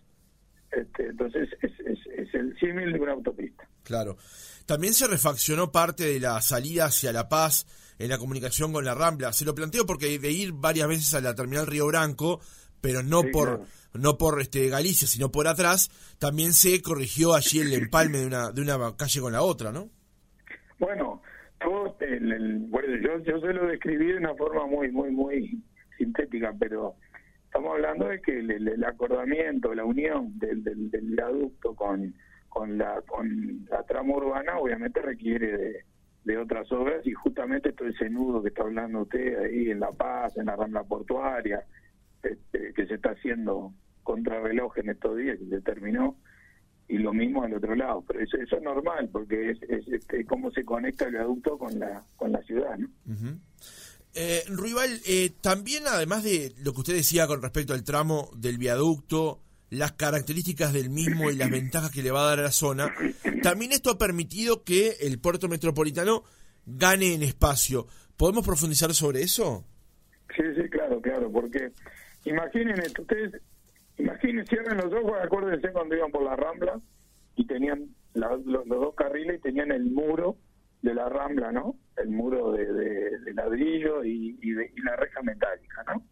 este, 0.71 1.07
entonces 1.07 1.49
es, 1.61 1.71
es, 1.79 2.33
el 2.33 2.57
símil 2.59 2.93
de 2.93 2.99
una 2.99 3.13
autopista. 3.13 3.67
Claro. 3.83 4.17
También 4.65 4.93
se 4.93 5.07
refaccionó 5.07 5.71
parte 5.71 6.05
de 6.05 6.19
la 6.19 6.41
salida 6.41 6.85
hacia 6.85 7.11
La 7.11 7.29
Paz 7.29 7.67
en 7.99 8.09
la 8.09 8.17
comunicación 8.17 8.73
con 8.73 8.83
la 8.83 8.95
Rambla. 8.95 9.33
Se 9.33 9.45
lo 9.45 9.53
planteo 9.53 9.85
porque 9.85 10.17
de 10.17 10.31
ir 10.31 10.53
varias 10.53 10.87
veces 10.87 11.13
a 11.13 11.21
la 11.21 11.35
terminal 11.35 11.67
Río 11.67 11.85
Branco, 11.87 12.41
pero 12.83 13.01
no 13.01 13.23
por 13.31 13.61
no 13.93 14.17
por 14.17 14.41
este 14.41 14.67
Galicia, 14.67 15.07
sino 15.07 15.31
por 15.31 15.47
atrás, 15.47 15.89
también 16.19 16.51
se 16.51 16.81
corrigió 16.81 17.33
allí 17.33 17.59
el 17.59 17.71
empalme 17.73 18.17
de 18.17 18.27
una 18.27 18.51
de 18.51 18.61
una 18.61 18.77
calle 18.97 19.21
con 19.21 19.31
la 19.31 19.41
otra, 19.41 19.71
¿no? 19.71 19.89
Bueno, 20.79 21.21
todo 21.61 21.95
el, 22.01 22.69
yo, 23.01 23.23
yo 23.23 23.39
se 23.39 23.53
lo 23.53 23.67
describí 23.67 24.07
de 24.07 24.17
una 24.17 24.35
forma 24.35 24.67
muy 24.67 24.91
muy 24.91 25.11
muy 25.11 25.63
sintética, 25.97 26.53
pero 26.59 26.95
estamos 27.45 27.71
hablando 27.71 28.07
de 28.09 28.21
que 28.21 28.37
el, 28.39 28.83
acordamiento, 28.83 29.73
la 29.73 29.85
unión 29.85 30.37
del, 30.39 30.61
del, 30.63 30.89
viaducto 30.91 31.73
con, 31.73 32.13
con, 32.49 32.77
la, 32.77 33.01
con 33.07 33.65
la 33.69 33.83
trama 33.83 34.15
urbana 34.15 34.57
obviamente 34.57 35.01
requiere 35.01 35.85
de, 36.25 36.37
otras 36.37 36.69
obras 36.73 37.05
y 37.07 37.13
justamente 37.13 37.71
todo 37.71 37.87
ese 37.87 38.09
nudo 38.09 38.41
que 38.41 38.49
está 38.49 38.63
hablando 38.63 39.03
usted 39.03 39.37
ahí 39.39 39.69
en 39.69 39.79
La 39.79 39.91
Paz, 39.91 40.35
en 40.35 40.47
la 40.47 40.55
Rambla 40.55 40.83
Portuaria, 40.83 41.63
este, 42.23 42.73
que 42.73 42.87
se 42.87 42.95
está 42.95 43.11
haciendo 43.11 43.73
contrarreloj 44.03 44.77
en 44.77 44.89
estos 44.89 45.17
días, 45.17 45.37
que 45.39 45.45
se 45.45 45.61
terminó, 45.61 46.17
y 46.87 46.97
lo 46.97 47.13
mismo 47.13 47.43
al 47.43 47.53
otro 47.53 47.75
lado. 47.75 48.03
Pero 48.07 48.19
eso, 48.19 48.37
eso 48.37 48.57
es 48.57 48.63
normal, 48.63 49.09
porque 49.11 49.51
es, 49.51 49.63
es 49.63 49.87
este, 49.87 50.25
cómo 50.25 50.51
se 50.51 50.65
conecta 50.65 51.05
el 51.05 51.11
viaducto 51.11 51.57
con 51.57 51.79
la, 51.79 52.03
con 52.15 52.31
la 52.31 52.41
ciudad. 52.43 52.77
¿no? 52.77 52.89
Eh, 54.13 54.43
Ruibal, 54.47 54.99
eh, 55.07 55.31
también 55.41 55.83
además 55.87 56.23
de 56.23 56.53
lo 56.63 56.73
que 56.73 56.81
usted 56.81 56.93
decía 56.93 57.25
con 57.27 57.41
respecto 57.41 57.73
al 57.73 57.83
tramo 57.83 58.29
del 58.35 58.57
viaducto, 58.57 59.41
las 59.69 59.93
características 59.93 60.71
del 60.71 60.91
mismo 60.91 61.31
y 61.31 61.35
las 61.35 61.49
ventajas 61.49 61.89
que 61.89 62.03
le 62.03 62.11
va 62.11 62.21
a 62.21 62.29
dar 62.29 62.39
a 62.39 62.43
la 62.43 62.51
zona, 62.51 62.93
también 63.41 63.71
esto 63.71 63.89
ha 63.89 63.97
permitido 63.97 64.63
que 64.63 64.97
el 65.01 65.19
puerto 65.19 65.47
metropolitano 65.47 66.23
gane 66.65 67.15
en 67.15 67.23
espacio. 67.23 67.87
¿Podemos 68.15 68.45
profundizar 68.45 68.93
sobre 68.93 69.23
eso? 69.23 69.65
Sí, 70.35 70.43
sí, 70.55 70.69
claro, 70.69 71.01
claro, 71.01 71.31
porque 71.31 71.71
imaginen 72.25 72.79
ustedes, 72.79 73.41
imaginen, 73.97 74.45
cierren 74.47 74.77
los 74.77 74.93
ojos, 74.93 75.13
acuérdense 75.21 75.71
cuando 75.71 75.95
iban 75.95 76.11
por 76.11 76.23
la 76.23 76.35
Rambla 76.35 76.79
y 77.35 77.45
tenían 77.45 77.89
los, 78.13 78.45
los 78.45 78.67
dos 78.67 78.95
carriles 78.95 79.37
y 79.37 79.41
tenían 79.41 79.71
el 79.71 79.85
muro 79.85 80.37
de 80.81 80.93
la 80.93 81.09
Rambla, 81.09 81.51
¿no? 81.51 81.75
El 81.97 82.09
muro 82.09 82.51
de, 82.51 83.33
ladrillo 83.33 84.03
y, 84.03 84.37
y, 84.41 84.51
de, 84.51 84.71
y, 84.75 84.81
la 84.81 84.95
reja 84.95 85.21
metálica, 85.21 85.83
¿no? 85.87 86.03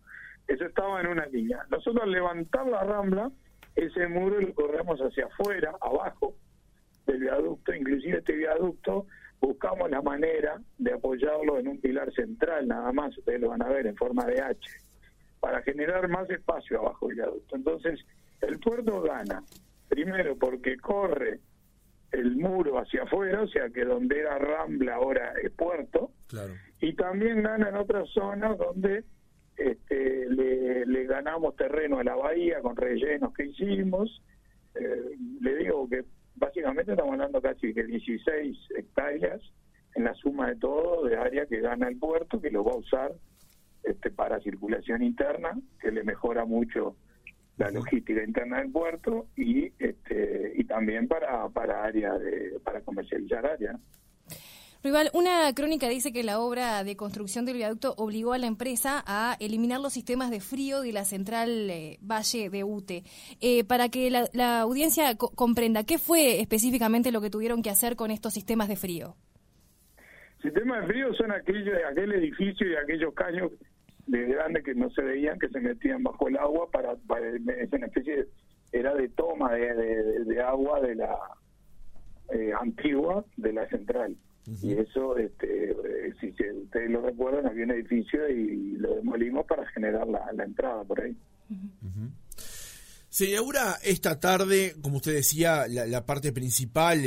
Eso 0.48 0.66
estaba 0.66 1.02
en 1.02 1.08
una 1.08 1.26
línea. 1.28 1.66
Nosotros 1.70 2.04
al 2.04 2.12
levantar 2.12 2.68
la 2.68 2.84
Rambla, 2.84 3.32
ese 3.76 4.08
muro 4.08 4.40
lo 4.40 4.54
corremos 4.54 5.00
hacia 5.00 5.26
afuera, 5.26 5.76
abajo 5.82 6.36
del 7.06 7.20
viaducto, 7.20 7.74
inclusive 7.74 8.20
este 8.20 8.34
viaducto 8.34 9.08
buscamos 9.40 9.90
la 9.90 10.02
manera 10.02 10.62
de 10.78 10.94
apoyarlo 10.94 11.58
en 11.58 11.68
un 11.68 11.82
pilar 11.82 12.14
central, 12.14 12.68
nada 12.68 12.92
más, 12.94 13.18
ustedes 13.18 13.42
lo 13.42 13.50
van 13.50 13.64
a 13.64 13.70
ver 13.70 13.88
en 13.88 13.96
forma 13.96 14.26
de 14.26 14.40
H, 14.40 14.60
para 15.42 15.62
generar 15.64 16.08
más 16.08 16.30
espacio 16.30 16.80
abajo 16.80 17.08
del 17.08 17.18
viaducto. 17.18 17.56
Entonces, 17.56 18.00
el 18.42 18.60
puerto 18.60 19.02
gana, 19.02 19.44
primero 19.90 20.38
porque 20.38 20.78
corre 20.78 21.40
el 22.12 22.36
muro 22.36 22.78
hacia 22.78 23.04
afuera, 23.04 23.42
o 23.42 23.48
sea 23.48 23.70
que 23.70 23.84
donde 23.84 24.20
era 24.20 24.38
Rambla 24.38 24.96
ahora 24.96 25.34
es 25.42 25.52
puerto, 25.52 26.12
y 26.80 26.94
también 26.94 27.42
gana 27.42 27.70
en 27.70 27.76
otras 27.76 28.08
zonas 28.10 28.58
donde 28.58 29.04
este, 29.58 30.30
le, 30.30 31.06
ganamos 31.06 31.56
terreno 31.56 32.00
a 32.00 32.04
la 32.04 32.16
bahía 32.16 32.62
con 32.62 32.76
rellenos 32.76 33.34
que 33.34 33.48
hicimos. 33.48 34.22
Eh, 34.76 35.18
le 35.42 35.56
digo 35.58 35.90
que 35.90 36.06
básicamente 36.36 36.92
estamos 36.92 37.14
hablando 37.14 37.42
casi 37.42 37.74
de 37.74 37.84
16 37.84 38.58
hectáreas 38.78 39.42
en 39.96 40.06
la 40.06 40.14
suma 40.14 40.48
de 40.50 40.56
todo 40.56 41.04
de 41.06 41.18
área 41.18 41.46
que 41.48 41.60
gana 41.60 41.90
el 41.90 41.98
puerto, 41.98 42.40
que 42.40 42.52
lo 42.52 42.64
va 42.64 42.74
a 42.74 42.78
usar 42.78 43.12
este, 43.84 44.12
para 44.12 44.40
circulación 44.40 45.04
interna, 45.04 45.58
que 45.80 45.92
le 45.92 46.04
mejora 46.04 46.46
mucho 46.46 46.96
la 47.58 47.70
logística 47.70 48.24
interna 48.24 48.60
del 48.60 48.72
puerto 48.72 49.28
y 49.36 49.72
este 49.78 50.54
y 50.56 50.64
también 50.64 51.08
para 51.08 51.48
para 51.50 51.84
área 51.84 52.18
de 52.18 52.60
para 52.64 52.82
comercializar 52.82 53.46
área 53.46 53.78
Rival, 54.84 55.12
una 55.14 55.54
crónica 55.54 55.88
dice 55.90 56.12
que 56.12 56.24
la 56.24 56.40
obra 56.40 56.84
de 56.84 56.96
construcción 56.96 57.46
del 57.46 57.58
viaducto 57.58 57.94
obligó 57.98 58.34
a 58.34 58.40
la 58.40 58.48
empresa 58.48 59.04
a 59.06 59.38
eliminar 59.40 59.80
los 59.80 59.94
sistemas 59.94 60.32
de 60.32 60.40
frío 60.40 60.82
de 60.82 60.92
la 60.92 61.06
central 61.06 61.70
eh, 61.70 62.00
Valle 62.02 62.50
de 62.50 62.64
Ute. 62.64 63.04
Eh, 63.42 63.64
para 63.64 63.90
que 63.90 64.10
la, 64.10 64.62
audiencia 64.62 65.16
comprenda, 65.18 65.84
¿qué 65.84 66.00
fue 66.00 66.42
específicamente 66.42 67.12
lo 67.12 67.22
que 67.22 67.30
tuvieron 67.30 67.62
que 67.62 67.70
hacer 67.70 67.96
con 67.96 68.10
estos 68.10 68.34
sistemas 68.34 68.70
de 68.70 68.76
frío? 68.76 69.16
Sistemas 70.42 70.82
de 70.82 70.88
frío 70.88 71.14
son 71.14 71.32
aquellos, 71.32 71.76
aquel 71.88 72.14
edificio 72.14 72.68
y 72.68 72.76
aquellos 72.76 73.14
caños 73.14 73.52
de 74.12 74.26
grandes 74.26 74.64
que 74.64 74.76
no 74.76 74.90
se 74.92 75.02
veían, 75.02 75.40
que 75.40 75.48
se 75.50 75.60
metían 75.62 76.04
bajo 76.04 76.28
el 76.28 76.38
agua 76.38 76.70
para, 76.70 76.96
para 77.08 77.30
es 77.30 77.72
una 77.72 77.88
especie 77.88 78.18
de, 78.18 78.28
era 78.74 78.94
de 78.94 79.08
toma 79.10 79.54
de, 79.54 80.24
de, 80.26 80.42
agua 80.42 80.82
de 80.82 80.96
la 80.96 81.18
eh, 82.34 82.52
antigua 82.60 83.26
de 83.38 83.54
la 83.54 83.68
central. 83.70 84.16
Y 84.64 84.74
eso, 84.74 85.18
este, 85.18 85.72
eh, 85.72 86.14
si 86.20 86.28
ustedes 86.30 86.90
lo 86.90 87.02
recuerdan, 87.02 87.46
había 87.48 87.64
un 87.64 87.72
edificio 87.72 88.28
y 88.28 88.72
lo 88.78 88.96
demolimos 88.96 89.46
para 89.46 89.66
generar 89.68 90.08
la, 90.08 90.32
la 90.34 90.44
entrada 90.44 90.84
por 90.84 91.00
ahí. 91.00 91.16
Se 93.10 93.30
inaugura 93.30 93.78
esta 93.84 94.20
tarde, 94.20 94.76
como 94.82 94.98
usted 94.98 95.14
decía, 95.14 95.68
la, 95.68 96.06
parte 96.06 96.34
principal, 96.34 97.02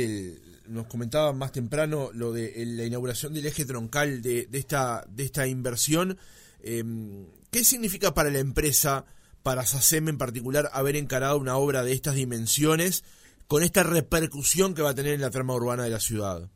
nos 0.67 0.87
comentaba 0.87 1.33
más 1.33 1.51
temprano 1.51 2.09
lo 2.13 2.31
de 2.31 2.53
la 2.65 2.85
inauguración 2.85 3.33
del 3.33 3.45
eje 3.45 3.65
troncal 3.65 4.21
de, 4.21 4.47
esta, 4.53 5.05
de 5.09 5.25
esta 5.25 5.45
inversión. 5.45 6.17
Em, 6.65 7.27
¿Qué 7.51 7.59
significa 7.63 8.13
para 8.13 8.31
la 8.31 8.39
empresa, 8.39 9.05
para 9.43 9.61
SACEM 9.61 10.09
en 10.09 10.17
particular, 10.17 10.65
haber 10.73 10.95
encarado 10.95 11.37
una 11.37 11.57
obra 11.57 11.83
de 11.83 11.93
estas 11.93 12.15
dimensiones 12.15 13.03
con 13.47 13.63
esta 13.63 13.83
repercusión 13.83 14.73
que 14.73 14.81
va 14.81 14.89
a 14.89 14.95
tener 14.95 15.13
en 15.13 15.21
la 15.21 15.29
trama 15.29 15.53
urbana 15.53 15.83
de 15.83 15.91
la 15.91 15.99
ciudad? 15.99 16.49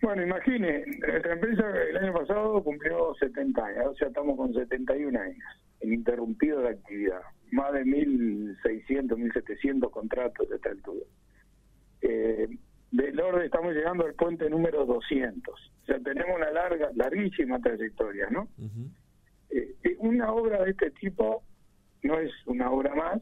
Bueno, 0.00 0.22
imagine, 0.22 0.84
nuestra 0.98 1.32
empresa 1.32 1.64
el 1.90 1.96
año 1.96 2.12
pasado 2.12 2.62
cumplió 2.62 3.14
70 3.20 3.64
años, 3.64 3.86
o 3.88 3.94
sea, 3.96 4.08
estamos 4.08 4.36
con 4.36 4.54
71 4.54 5.20
años 5.20 5.44
ininterrumpido 5.82 6.60
de 6.62 6.70
actividad. 6.70 7.20
Más 7.50 7.72
de 7.72 7.84
1.600, 7.84 9.08
1.700 9.08 9.90
contratos 9.90 10.48
de 10.48 10.56
esta 10.56 10.70
altura. 10.70 11.04
Eh, 12.00 12.48
del 12.92 13.18
orden 13.18 13.46
estamos 13.46 13.72
llegando 13.72 14.04
al 14.04 14.14
puente 14.14 14.48
número 14.48 14.84
200. 14.84 15.54
O 15.54 15.86
sea, 15.86 15.98
tenemos 16.00 16.36
una 16.36 16.50
larga, 16.50 16.90
larguísima 16.94 17.58
trayectoria, 17.58 18.28
¿no? 18.30 18.48
Eh, 19.50 19.74
eh, 19.82 19.96
una 19.98 20.30
obra 20.32 20.62
de 20.62 20.70
este 20.70 20.90
tipo 20.92 21.42
no 22.02 22.18
es 22.18 22.30
una 22.46 22.70
obra 22.70 22.94
más, 22.94 23.20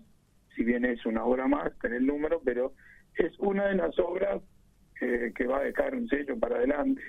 si 0.57 0.65
bien 0.65 0.85
es 0.85 1.07
una 1.07 1.25
obra 1.25 1.47
más, 1.47 1.73
tener 1.79 1.99
el 1.99 2.07
número, 2.07 2.43
pero 2.45 2.73
es 3.15 3.33
una 3.39 3.69
de 3.69 3.77
las 3.77 3.97
obras 4.01 4.43
eh, 5.01 5.33
que 5.35 5.47
va 5.47 5.59
a 5.59 5.65
dejar 5.65 5.95
un 5.95 6.09
sello 6.09 6.39
para 6.39 6.57
adelante, 6.57 7.03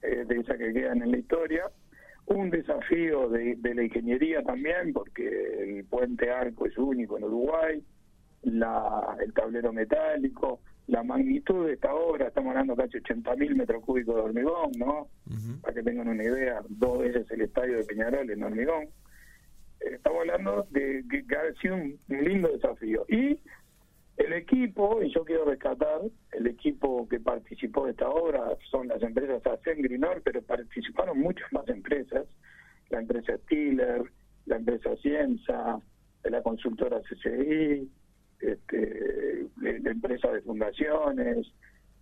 de 0.00 0.40
esas 0.40 0.58
que 0.58 0.72
quedan 0.72 1.00
en 1.00 1.12
la 1.12 1.18
historia, 1.18 1.70
un 2.26 2.50
desafío 2.50 3.28
de, 3.28 3.56
la 3.62 3.84
ingeniería 3.84 4.42
también, 4.42 4.92
porque 4.92 5.78
el 5.78 5.84
puente 5.84 6.28
arco 6.28 6.66
es 6.66 6.76
único 6.76 7.18
en 7.18 7.24
Uruguay, 7.24 7.84
la, 8.42 9.16
el 9.20 9.32
tablero 9.32 9.72
metálico, 9.72 10.58
la 10.86 11.02
magnitud 11.02 11.66
de 11.66 11.74
esta 11.74 11.94
obra, 11.94 12.28
estamos 12.28 12.50
hablando 12.50 12.76
casi 12.76 12.98
80 12.98 13.36
mil 13.36 13.54
metros 13.56 13.82
cúbicos 13.84 14.14
de 14.14 14.20
hormigón, 14.20 14.72
¿no? 14.76 15.08
Para 15.60 15.74
que 15.74 15.82
tengan 15.82 16.08
una 16.08 16.24
idea, 16.24 16.60
dos 16.68 16.98
veces 16.98 17.30
el 17.30 17.42
estadio 17.42 17.78
de 17.78 17.84
Peñarol 17.84 18.28
en 18.30 18.42
hormigón. 18.42 18.84
Eh, 19.80 19.94
estamos 19.94 20.20
hablando 20.20 20.66
de 20.70 21.04
que, 21.08 21.24
ha 21.36 21.60
sido 21.60 21.76
un 21.76 21.98
lindo 22.08 22.48
desafío. 22.48 23.04
Y 23.08 23.38
el 24.16 24.32
equipo, 24.34 25.02
y 25.02 25.12
yo 25.12 25.24
quiero 25.24 25.44
rescatar, 25.44 26.02
el 26.32 26.46
equipo 26.46 27.08
que 27.08 27.20
participó 27.20 27.86
de 27.86 27.92
esta 27.92 28.08
obra 28.08 28.56
son 28.70 28.88
las 28.88 29.02
empresas 29.02 29.44
ASEN 29.46 29.82
Grinor, 29.82 30.20
pero 30.22 30.42
participaron 30.42 31.18
muchas 31.18 31.50
más 31.52 31.66
empresas, 31.68 32.26
la 32.90 33.00
empresa 33.00 33.36
Stiller, 33.44 34.02
la 34.46 34.56
empresa 34.56 34.96
Cienza, 34.96 35.80
la 36.24 36.42
consultora 36.42 37.00
CCI, 37.00 37.88
este, 38.42 39.46
empresa 39.90 40.30
de 40.32 40.42
fundaciones, 40.42 41.46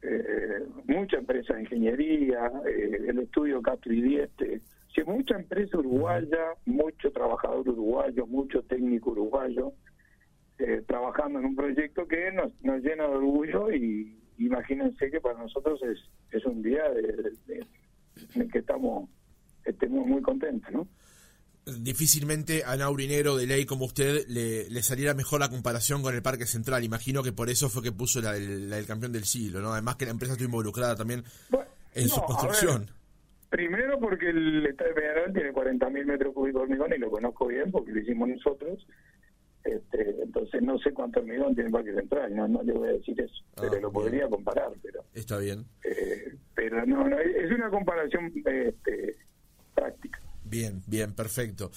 eh, 0.02 0.64
mucha 0.86 1.18
empresa 1.18 1.54
de 1.54 1.62
ingeniería, 1.62 2.50
eh, 2.66 3.06
el 3.08 3.18
estudio 3.18 3.62
Castro 3.62 3.92
y 3.92 4.02
Dieste, 4.02 4.60
mucha 5.04 5.36
empresa 5.36 5.78
uruguaya, 5.78 6.54
mucho 6.66 7.10
trabajador 7.12 7.68
uruguayo, 7.68 8.26
mucho 8.26 8.62
técnico 8.62 9.10
uruguayo, 9.10 9.72
eh, 10.58 10.82
trabajando 10.86 11.38
en 11.38 11.46
un 11.46 11.56
proyecto 11.56 12.06
que 12.06 12.32
nos, 12.32 12.52
llena 12.82 13.04
de 13.04 13.16
orgullo 13.16 13.72
y 13.72 14.18
imagínense 14.38 15.10
que 15.10 15.20
para 15.20 15.38
nosotros 15.38 15.80
es, 15.82 16.44
un 16.44 16.62
día 16.62 16.88
de, 16.90 17.64
en 18.34 18.42
el 18.42 18.50
que 18.50 18.58
estamos, 18.58 19.08
estemos 19.64 20.06
muy 20.06 20.22
contentos, 20.22 20.70
¿no? 20.72 20.88
Difícilmente 21.66 22.64
a 22.64 22.76
Naurinero 22.76 23.36
de 23.36 23.46
ley 23.46 23.64
como 23.66 23.84
usted 23.84 24.26
le, 24.28 24.68
le, 24.68 24.82
saliera 24.82 25.14
mejor 25.14 25.40
la 25.40 25.48
comparación 25.48 26.02
con 26.02 26.14
el 26.14 26.22
Parque 26.22 26.46
Central. 26.46 26.84
Imagino 26.84 27.22
que 27.22 27.32
por 27.32 27.50
eso 27.50 27.68
fue 27.68 27.82
que 27.82 27.92
puso 27.92 28.20
la, 28.20 28.36
el 28.36 28.86
campeón 28.86 29.12
del 29.12 29.24
siglo, 29.24 29.60
¿no? 29.60 29.72
Además 29.72 29.96
que 29.96 30.06
la 30.06 30.12
empresa 30.12 30.32
estuvo 30.32 30.46
involucrada 30.46 30.96
también 30.96 31.24
en 31.94 32.08
su 32.08 32.20
construcción. 32.22 32.90
primero 33.48 33.98
porque 33.98 34.30
el 34.30 34.66
Estadio 34.66 34.94
Peñarol 34.94 35.32
tiene 35.32 35.52
40.000 35.52 36.04
metros 36.04 36.34
cúbicos 36.34 36.60
de 36.60 36.64
hormigón 36.64 36.92
y 36.94 36.98
lo 36.98 37.10
conozco 37.10 37.46
bien 37.46 37.70
porque 37.70 37.92
lo 37.92 38.00
hicimos 38.00 38.28
nosotros. 38.28 38.86
Este, 39.62 40.22
entonces 40.22 40.62
no 40.62 40.78
sé 40.78 40.92
cuánto 40.92 41.20
hormigón 41.20 41.54
tiene 41.54 41.68
el 41.68 41.72
Parque 41.72 41.94
Central, 41.94 42.34
no, 42.34 42.48
no 42.48 42.62
le 42.62 42.72
voy 42.72 42.88
a 42.88 42.92
decir 42.92 43.20
eso, 43.20 43.44
ah, 43.56 43.60
pero 43.60 43.78
lo 43.78 43.92
podría 43.92 44.26
comparar. 44.26 44.70
pero 44.82 45.04
Está 45.12 45.36
bien. 45.38 45.66
Eh, 45.84 46.34
pero 46.54 46.86
no, 46.86 47.06
no, 47.06 47.18
es 47.18 47.50
una 47.52 47.68
comparación 47.68 48.32
este, 48.34 49.16
práctica. 49.74 50.19
Bien, 50.50 50.82
bien, 50.86 51.14
perfecto. 51.14 51.70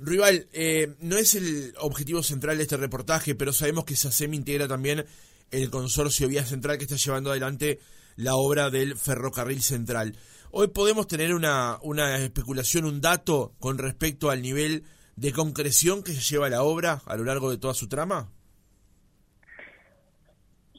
Rival, 0.00 0.48
eh, 0.52 0.94
no 1.00 1.16
es 1.16 1.36
el 1.36 1.72
objetivo 1.78 2.22
central 2.22 2.56
de 2.56 2.64
este 2.64 2.76
reportaje, 2.76 3.36
pero 3.36 3.52
sabemos 3.52 3.84
que 3.84 3.94
SACEM 3.94 4.34
integra 4.34 4.66
también 4.66 5.04
el 5.52 5.70
consorcio 5.70 6.26
Vía 6.26 6.44
Central 6.44 6.76
que 6.76 6.84
está 6.84 6.96
llevando 6.96 7.30
adelante 7.30 7.78
la 8.16 8.34
obra 8.34 8.68
del 8.68 8.96
ferrocarril 8.96 9.62
central. 9.62 10.16
Hoy 10.50 10.68
podemos 10.68 11.06
tener 11.06 11.34
una, 11.34 11.78
una 11.82 12.16
especulación, 12.18 12.84
un 12.84 13.00
dato 13.00 13.54
con 13.60 13.78
respecto 13.78 14.30
al 14.30 14.42
nivel 14.42 14.82
de 15.16 15.32
concreción 15.32 16.02
que 16.02 16.12
se 16.12 16.34
lleva 16.34 16.48
la 16.48 16.62
obra 16.62 17.00
a 17.06 17.16
lo 17.16 17.24
largo 17.24 17.50
de 17.50 17.58
toda 17.58 17.74
su 17.74 17.88
trama? 17.88 18.28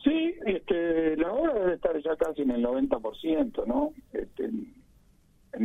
Sí, 0.04 0.36
este, 0.46 1.18
la 1.18 1.32
obra 1.32 1.54
debe 1.56 1.76
estar 1.76 2.02
ya 2.02 2.16
casi 2.16 2.44
en 2.44 2.52
el 2.52 2.64
90%, 2.64 3.66
¿no? 3.66 3.94
Este, 4.14 4.50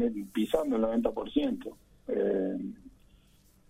el, 0.01 0.27
pisando 0.33 0.77
el 0.77 0.83
90%. 0.83 1.75
Eh, 2.09 2.59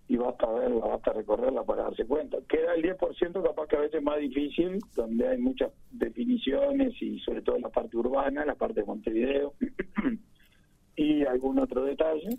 y 0.09 0.17
basta 0.17 0.51
verla, 0.51 0.85
basta 0.85 1.13
recorrerla 1.13 1.63
para 1.63 1.83
darse 1.83 2.05
cuenta. 2.05 2.37
Queda 2.47 2.75
el 2.75 2.83
10% 2.83 3.43
capaz 3.43 3.67
que 3.67 3.77
a 3.77 3.81
veces 3.81 4.03
más 4.03 4.19
difícil, 4.19 4.79
donde 4.95 5.27
hay 5.27 5.37
muchas 5.37 5.71
definiciones 5.91 6.93
y 7.01 7.19
sobre 7.19 7.41
todo 7.41 7.57
la 7.57 7.69
parte 7.69 7.97
urbana, 7.97 8.45
la 8.45 8.55
parte 8.55 8.81
de 8.81 8.85
Montevideo 8.85 9.53
y 10.95 11.25
algún 11.25 11.59
otro 11.59 11.83
detalle 11.85 12.37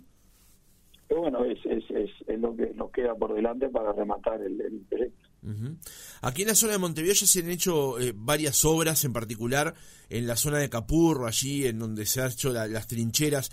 bueno, 1.13 1.45
es, 1.45 1.59
es, 1.65 2.39
lo 2.39 2.55
que 2.55 2.73
nos 2.73 2.91
queda 2.91 3.15
por 3.15 3.33
delante 3.33 3.69
para 3.69 3.93
rematar 3.93 4.41
el, 4.41 4.57
proyecto. 4.89 5.29
Aquí 6.21 6.41
en 6.41 6.47
la 6.47 6.55
zona 6.55 6.73
de 6.73 6.79
Montevideo 6.79 7.13
ya 7.13 7.27
se 7.27 7.39
han 7.41 7.49
hecho 7.49 7.99
eh, 7.99 8.13
varias 8.15 8.65
obras, 8.65 9.05
en 9.05 9.13
particular 9.13 9.75
en 10.09 10.25
la 10.25 10.35
zona 10.35 10.57
de 10.57 10.69
Capurro, 10.69 11.27
allí 11.27 11.67
en 11.67 11.77
donde 11.77 12.05
se 12.05 12.21
han 12.21 12.31
hecho 12.31 12.51
las 12.51 12.87
trincheras. 12.87 13.51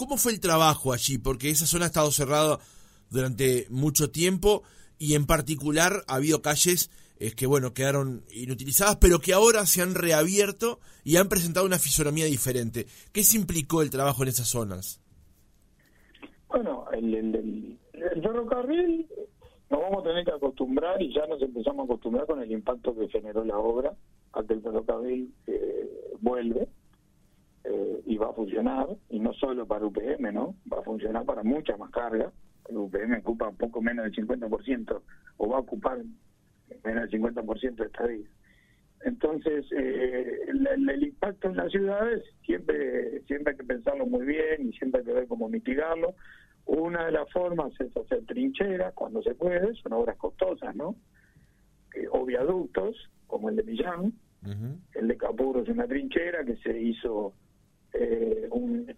¿Cómo 0.00 0.16
fue 0.16 0.32
el 0.32 0.40
trabajo 0.40 0.94
allí? 0.94 1.18
Porque 1.18 1.50
esa 1.50 1.66
zona 1.66 1.84
ha 1.84 1.88
estado 1.88 2.10
cerrada 2.10 2.58
durante 3.10 3.66
mucho 3.68 4.10
tiempo 4.10 4.62
y 4.98 5.12
en 5.14 5.26
particular 5.26 6.04
ha 6.08 6.14
habido 6.14 6.40
calles 6.40 6.90
eh, 7.18 7.32
que 7.36 7.46
bueno 7.46 7.74
quedaron 7.74 8.24
inutilizadas, 8.32 8.96
pero 8.96 9.18
que 9.18 9.34
ahora 9.34 9.66
se 9.66 9.82
han 9.82 9.94
reabierto 9.94 10.80
y 11.04 11.18
han 11.18 11.28
presentado 11.28 11.66
una 11.66 11.78
fisonomía 11.78 12.24
diferente. 12.24 12.86
¿Qué 13.12 13.22
se 13.22 13.36
implicó 13.36 13.82
el 13.82 13.90
trabajo 13.90 14.22
en 14.22 14.30
esas 14.30 14.48
zonas? 14.48 15.02
Bueno, 16.48 16.86
el, 16.92 17.78
ferrocarril 18.22 19.06
nos 19.68 19.80
vamos 19.82 19.98
a 19.98 20.08
tener 20.08 20.24
que 20.24 20.32
acostumbrar 20.32 21.02
y 21.02 21.12
ya 21.12 21.26
nos 21.26 21.42
empezamos 21.42 21.82
a 21.82 21.92
acostumbrar 21.92 22.26
con 22.26 22.40
el 22.40 22.50
impacto 22.50 22.96
que 22.96 23.06
generó 23.08 23.44
la 23.44 23.58
obra 23.58 23.94
a 24.32 24.42
que 24.44 24.54
el 24.54 24.62
ferrocarril 24.62 25.30
eh, 25.46 26.14
vuelve 26.22 26.68
eh, 27.70 28.02
y 28.06 28.16
va 28.16 28.30
a 28.30 28.32
funcionar, 28.32 28.88
y 29.08 29.20
no 29.20 29.32
solo 29.34 29.66
para 29.66 29.86
UPM, 29.86 30.32
¿no? 30.32 30.54
Va 30.72 30.80
a 30.80 30.82
funcionar 30.82 31.24
para 31.24 31.42
mucha 31.42 31.76
más 31.76 31.90
carga. 31.90 32.32
El 32.68 32.78
UPM 32.78 33.18
ocupa 33.18 33.50
poco 33.52 33.80
menos 33.80 34.04
del 34.04 34.26
50%, 34.26 35.00
o 35.36 35.48
va 35.48 35.56
a 35.56 35.60
ocupar 35.60 35.98
menos 36.84 37.10
del 37.10 37.20
50% 37.20 37.74
de 37.76 37.84
esta 37.84 38.06
vida. 38.06 38.28
Entonces, 39.02 39.64
eh, 39.72 40.40
el, 40.48 41.02
impacto 41.02 41.48
en 41.48 41.56
las 41.56 41.70
ciudades 41.70 42.22
siempre, 42.44 43.22
siempre 43.22 43.52
hay 43.52 43.56
que 43.56 43.64
pensarlo 43.64 44.06
muy 44.06 44.26
bien 44.26 44.68
y 44.68 44.72
siempre 44.72 45.00
hay 45.00 45.06
que 45.06 45.12
ver 45.12 45.26
cómo 45.26 45.48
mitigarlo. 45.48 46.14
Una 46.66 47.06
de 47.06 47.12
las 47.12 47.30
formas 47.32 47.72
es 47.80 47.96
hacer 47.96 48.26
trincheras 48.26 48.92
cuando 48.94 49.22
se 49.22 49.34
puede, 49.34 49.74
son 49.76 49.94
obras 49.94 50.16
costosas, 50.16 50.74
¿no? 50.76 50.96
o 52.12 52.24
viaductos, 52.24 53.10
como 53.26 53.48
el 53.48 53.56
de 53.56 53.62
Millán. 53.64 54.12
El 54.94 55.08
de 55.08 55.16
Capuro 55.16 55.62
es 55.62 55.68
una 55.68 55.86
trinchera 55.86 56.44
que 56.44 56.56
se 56.56 56.80
hizo 56.80 57.34
eh, 57.92 58.48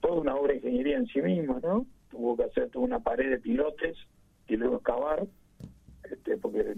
toda 0.00 0.20
una 0.20 0.34
obra 0.36 0.52
de 0.52 0.58
ingeniería 0.58 0.96
en 0.96 1.06
sí 1.06 1.22
misma, 1.22 1.60
¿no? 1.62 1.86
Tuvo 2.10 2.36
que 2.36 2.44
hacer 2.44 2.70
toda 2.70 2.84
una 2.84 3.00
pared 3.00 3.30
de 3.30 3.38
pilotes 3.38 3.96
y 4.48 4.56
luego 4.56 4.76
excavar 4.76 5.26
este, 6.12 6.36
porque 6.36 6.74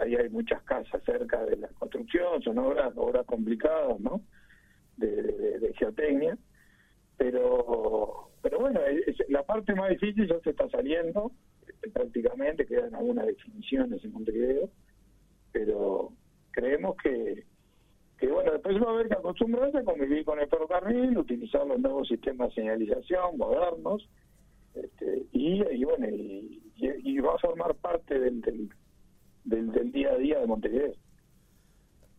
ahí 0.00 0.14
hay 0.14 0.28
muchas 0.28 0.62
casas 0.62 1.02
cerca 1.04 1.44
de 1.44 1.56
la 1.56 1.68
construcción, 1.68 2.40
son 2.42 2.58
obras, 2.58 2.92
obras 2.96 3.26
complicadas, 3.26 3.98
¿no? 4.00 4.20
De, 4.96 5.72
geotecnia, 5.78 6.36
pero 7.16 8.30
pero 8.42 8.60
bueno, 8.60 8.80
la 9.28 9.42
parte 9.44 9.74
más 9.74 9.90
difícil 9.90 10.28
ya 10.28 10.38
se 10.40 10.50
está 10.50 10.68
saliendo, 10.70 11.32
este, 11.66 11.90
prácticamente 11.90 12.66
quedan 12.66 12.94
algunas 12.94 13.26
definiciones 13.26 14.04
en 14.04 14.12
Montevideo, 14.12 14.70
pero 15.52 16.12
creemos 16.52 16.96
que 17.02 17.44
que 18.18 18.26
bueno, 18.26 18.52
después 18.52 18.76
va 18.82 18.90
a 18.90 18.94
haber 18.94 19.08
que 19.08 19.14
acostumbrarse 19.14 19.78
a 19.78 19.84
convivir 19.84 20.24
con 20.24 20.40
el 20.40 20.48
ferrocarril, 20.48 21.16
utilizar 21.16 21.66
los 21.66 21.78
nuevos 21.78 22.08
sistemas 22.08 22.48
de 22.48 22.54
señalización 22.56 23.38
modernos, 23.38 24.08
este, 24.74 25.26
y, 25.32 25.62
y 25.62 25.84
bueno, 25.84 26.08
y, 26.10 27.18
va 27.20 27.34
a 27.34 27.38
formar 27.38 27.74
parte 27.74 28.18
del, 28.18 28.40
del, 28.40 28.70
del, 29.44 29.92
día 29.92 30.12
a 30.12 30.16
día 30.16 30.38
de 30.38 30.46
Montevideo. 30.46 30.92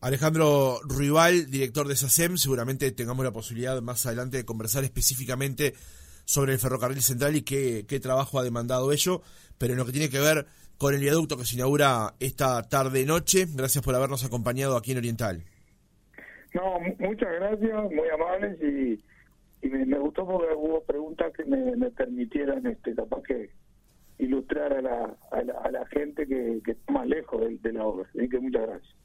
Alejandro 0.02 0.80
Rival, 0.88 1.50
director 1.50 1.88
de 1.88 1.96
SACEM, 1.96 2.38
seguramente 2.38 2.92
tengamos 2.92 3.24
la 3.24 3.32
posibilidad 3.32 3.82
más 3.82 4.06
adelante 4.06 4.38
de 4.38 4.46
conversar 4.46 4.84
específicamente 4.84 5.74
sobre 6.26 6.54
el 6.54 6.60
ferrocarril 6.60 7.02
central 7.02 7.36
y 7.36 7.44
qué, 7.44 7.86
qué 7.88 8.00
trabajo 8.00 8.40
ha 8.40 8.44
demandado 8.44 8.92
ello, 8.92 9.22
pero 9.58 9.74
en 9.74 9.80
lo 9.80 9.86
que 9.86 9.94
tiene 9.94 10.10
que 10.10 10.20
ver 10.20 10.46
con 10.78 10.94
el 10.94 11.00
viaducto 11.00 11.38
que 11.38 11.46
se 11.46 11.56
inaugura 11.56 12.14
esta 12.20 12.64
tarde-noche, 12.64 13.48
gracias 13.54 13.84
por 13.84 13.96
habernos 13.96 14.24
acompañado 14.24 14.78
aquí 14.78 14.92
en 14.92 14.98
Oriental. 14.98 15.44
No, 16.54 16.80
muchas 16.98 17.32
gracias, 17.34 17.92
muy 17.92 18.10
amables 18.10 18.62
y, 18.62 19.04
me, 19.68 20.00
gustó 20.00 20.26
porque 20.26 20.54
hubo 20.56 20.84
preguntas 20.84 21.32
que 21.34 21.44
me, 21.46 21.92
permitieran, 21.92 22.66
este, 22.66 22.96
capaz 22.96 23.22
que 23.24 23.50
ilustrar 24.18 24.74
a 24.74 24.82
la, 24.82 25.18
a 25.32 25.72
la, 25.72 25.86
gente 25.88 26.28
que, 26.28 26.62
está 26.66 26.94
más 26.94 27.08
lejos 27.08 27.42
de, 27.42 27.58
de 27.58 27.74
la 27.74 27.86
obra. 27.86 28.10
Así 28.10 28.28
que 28.30 28.40
muchas 28.40 28.68
gracias. 28.68 29.00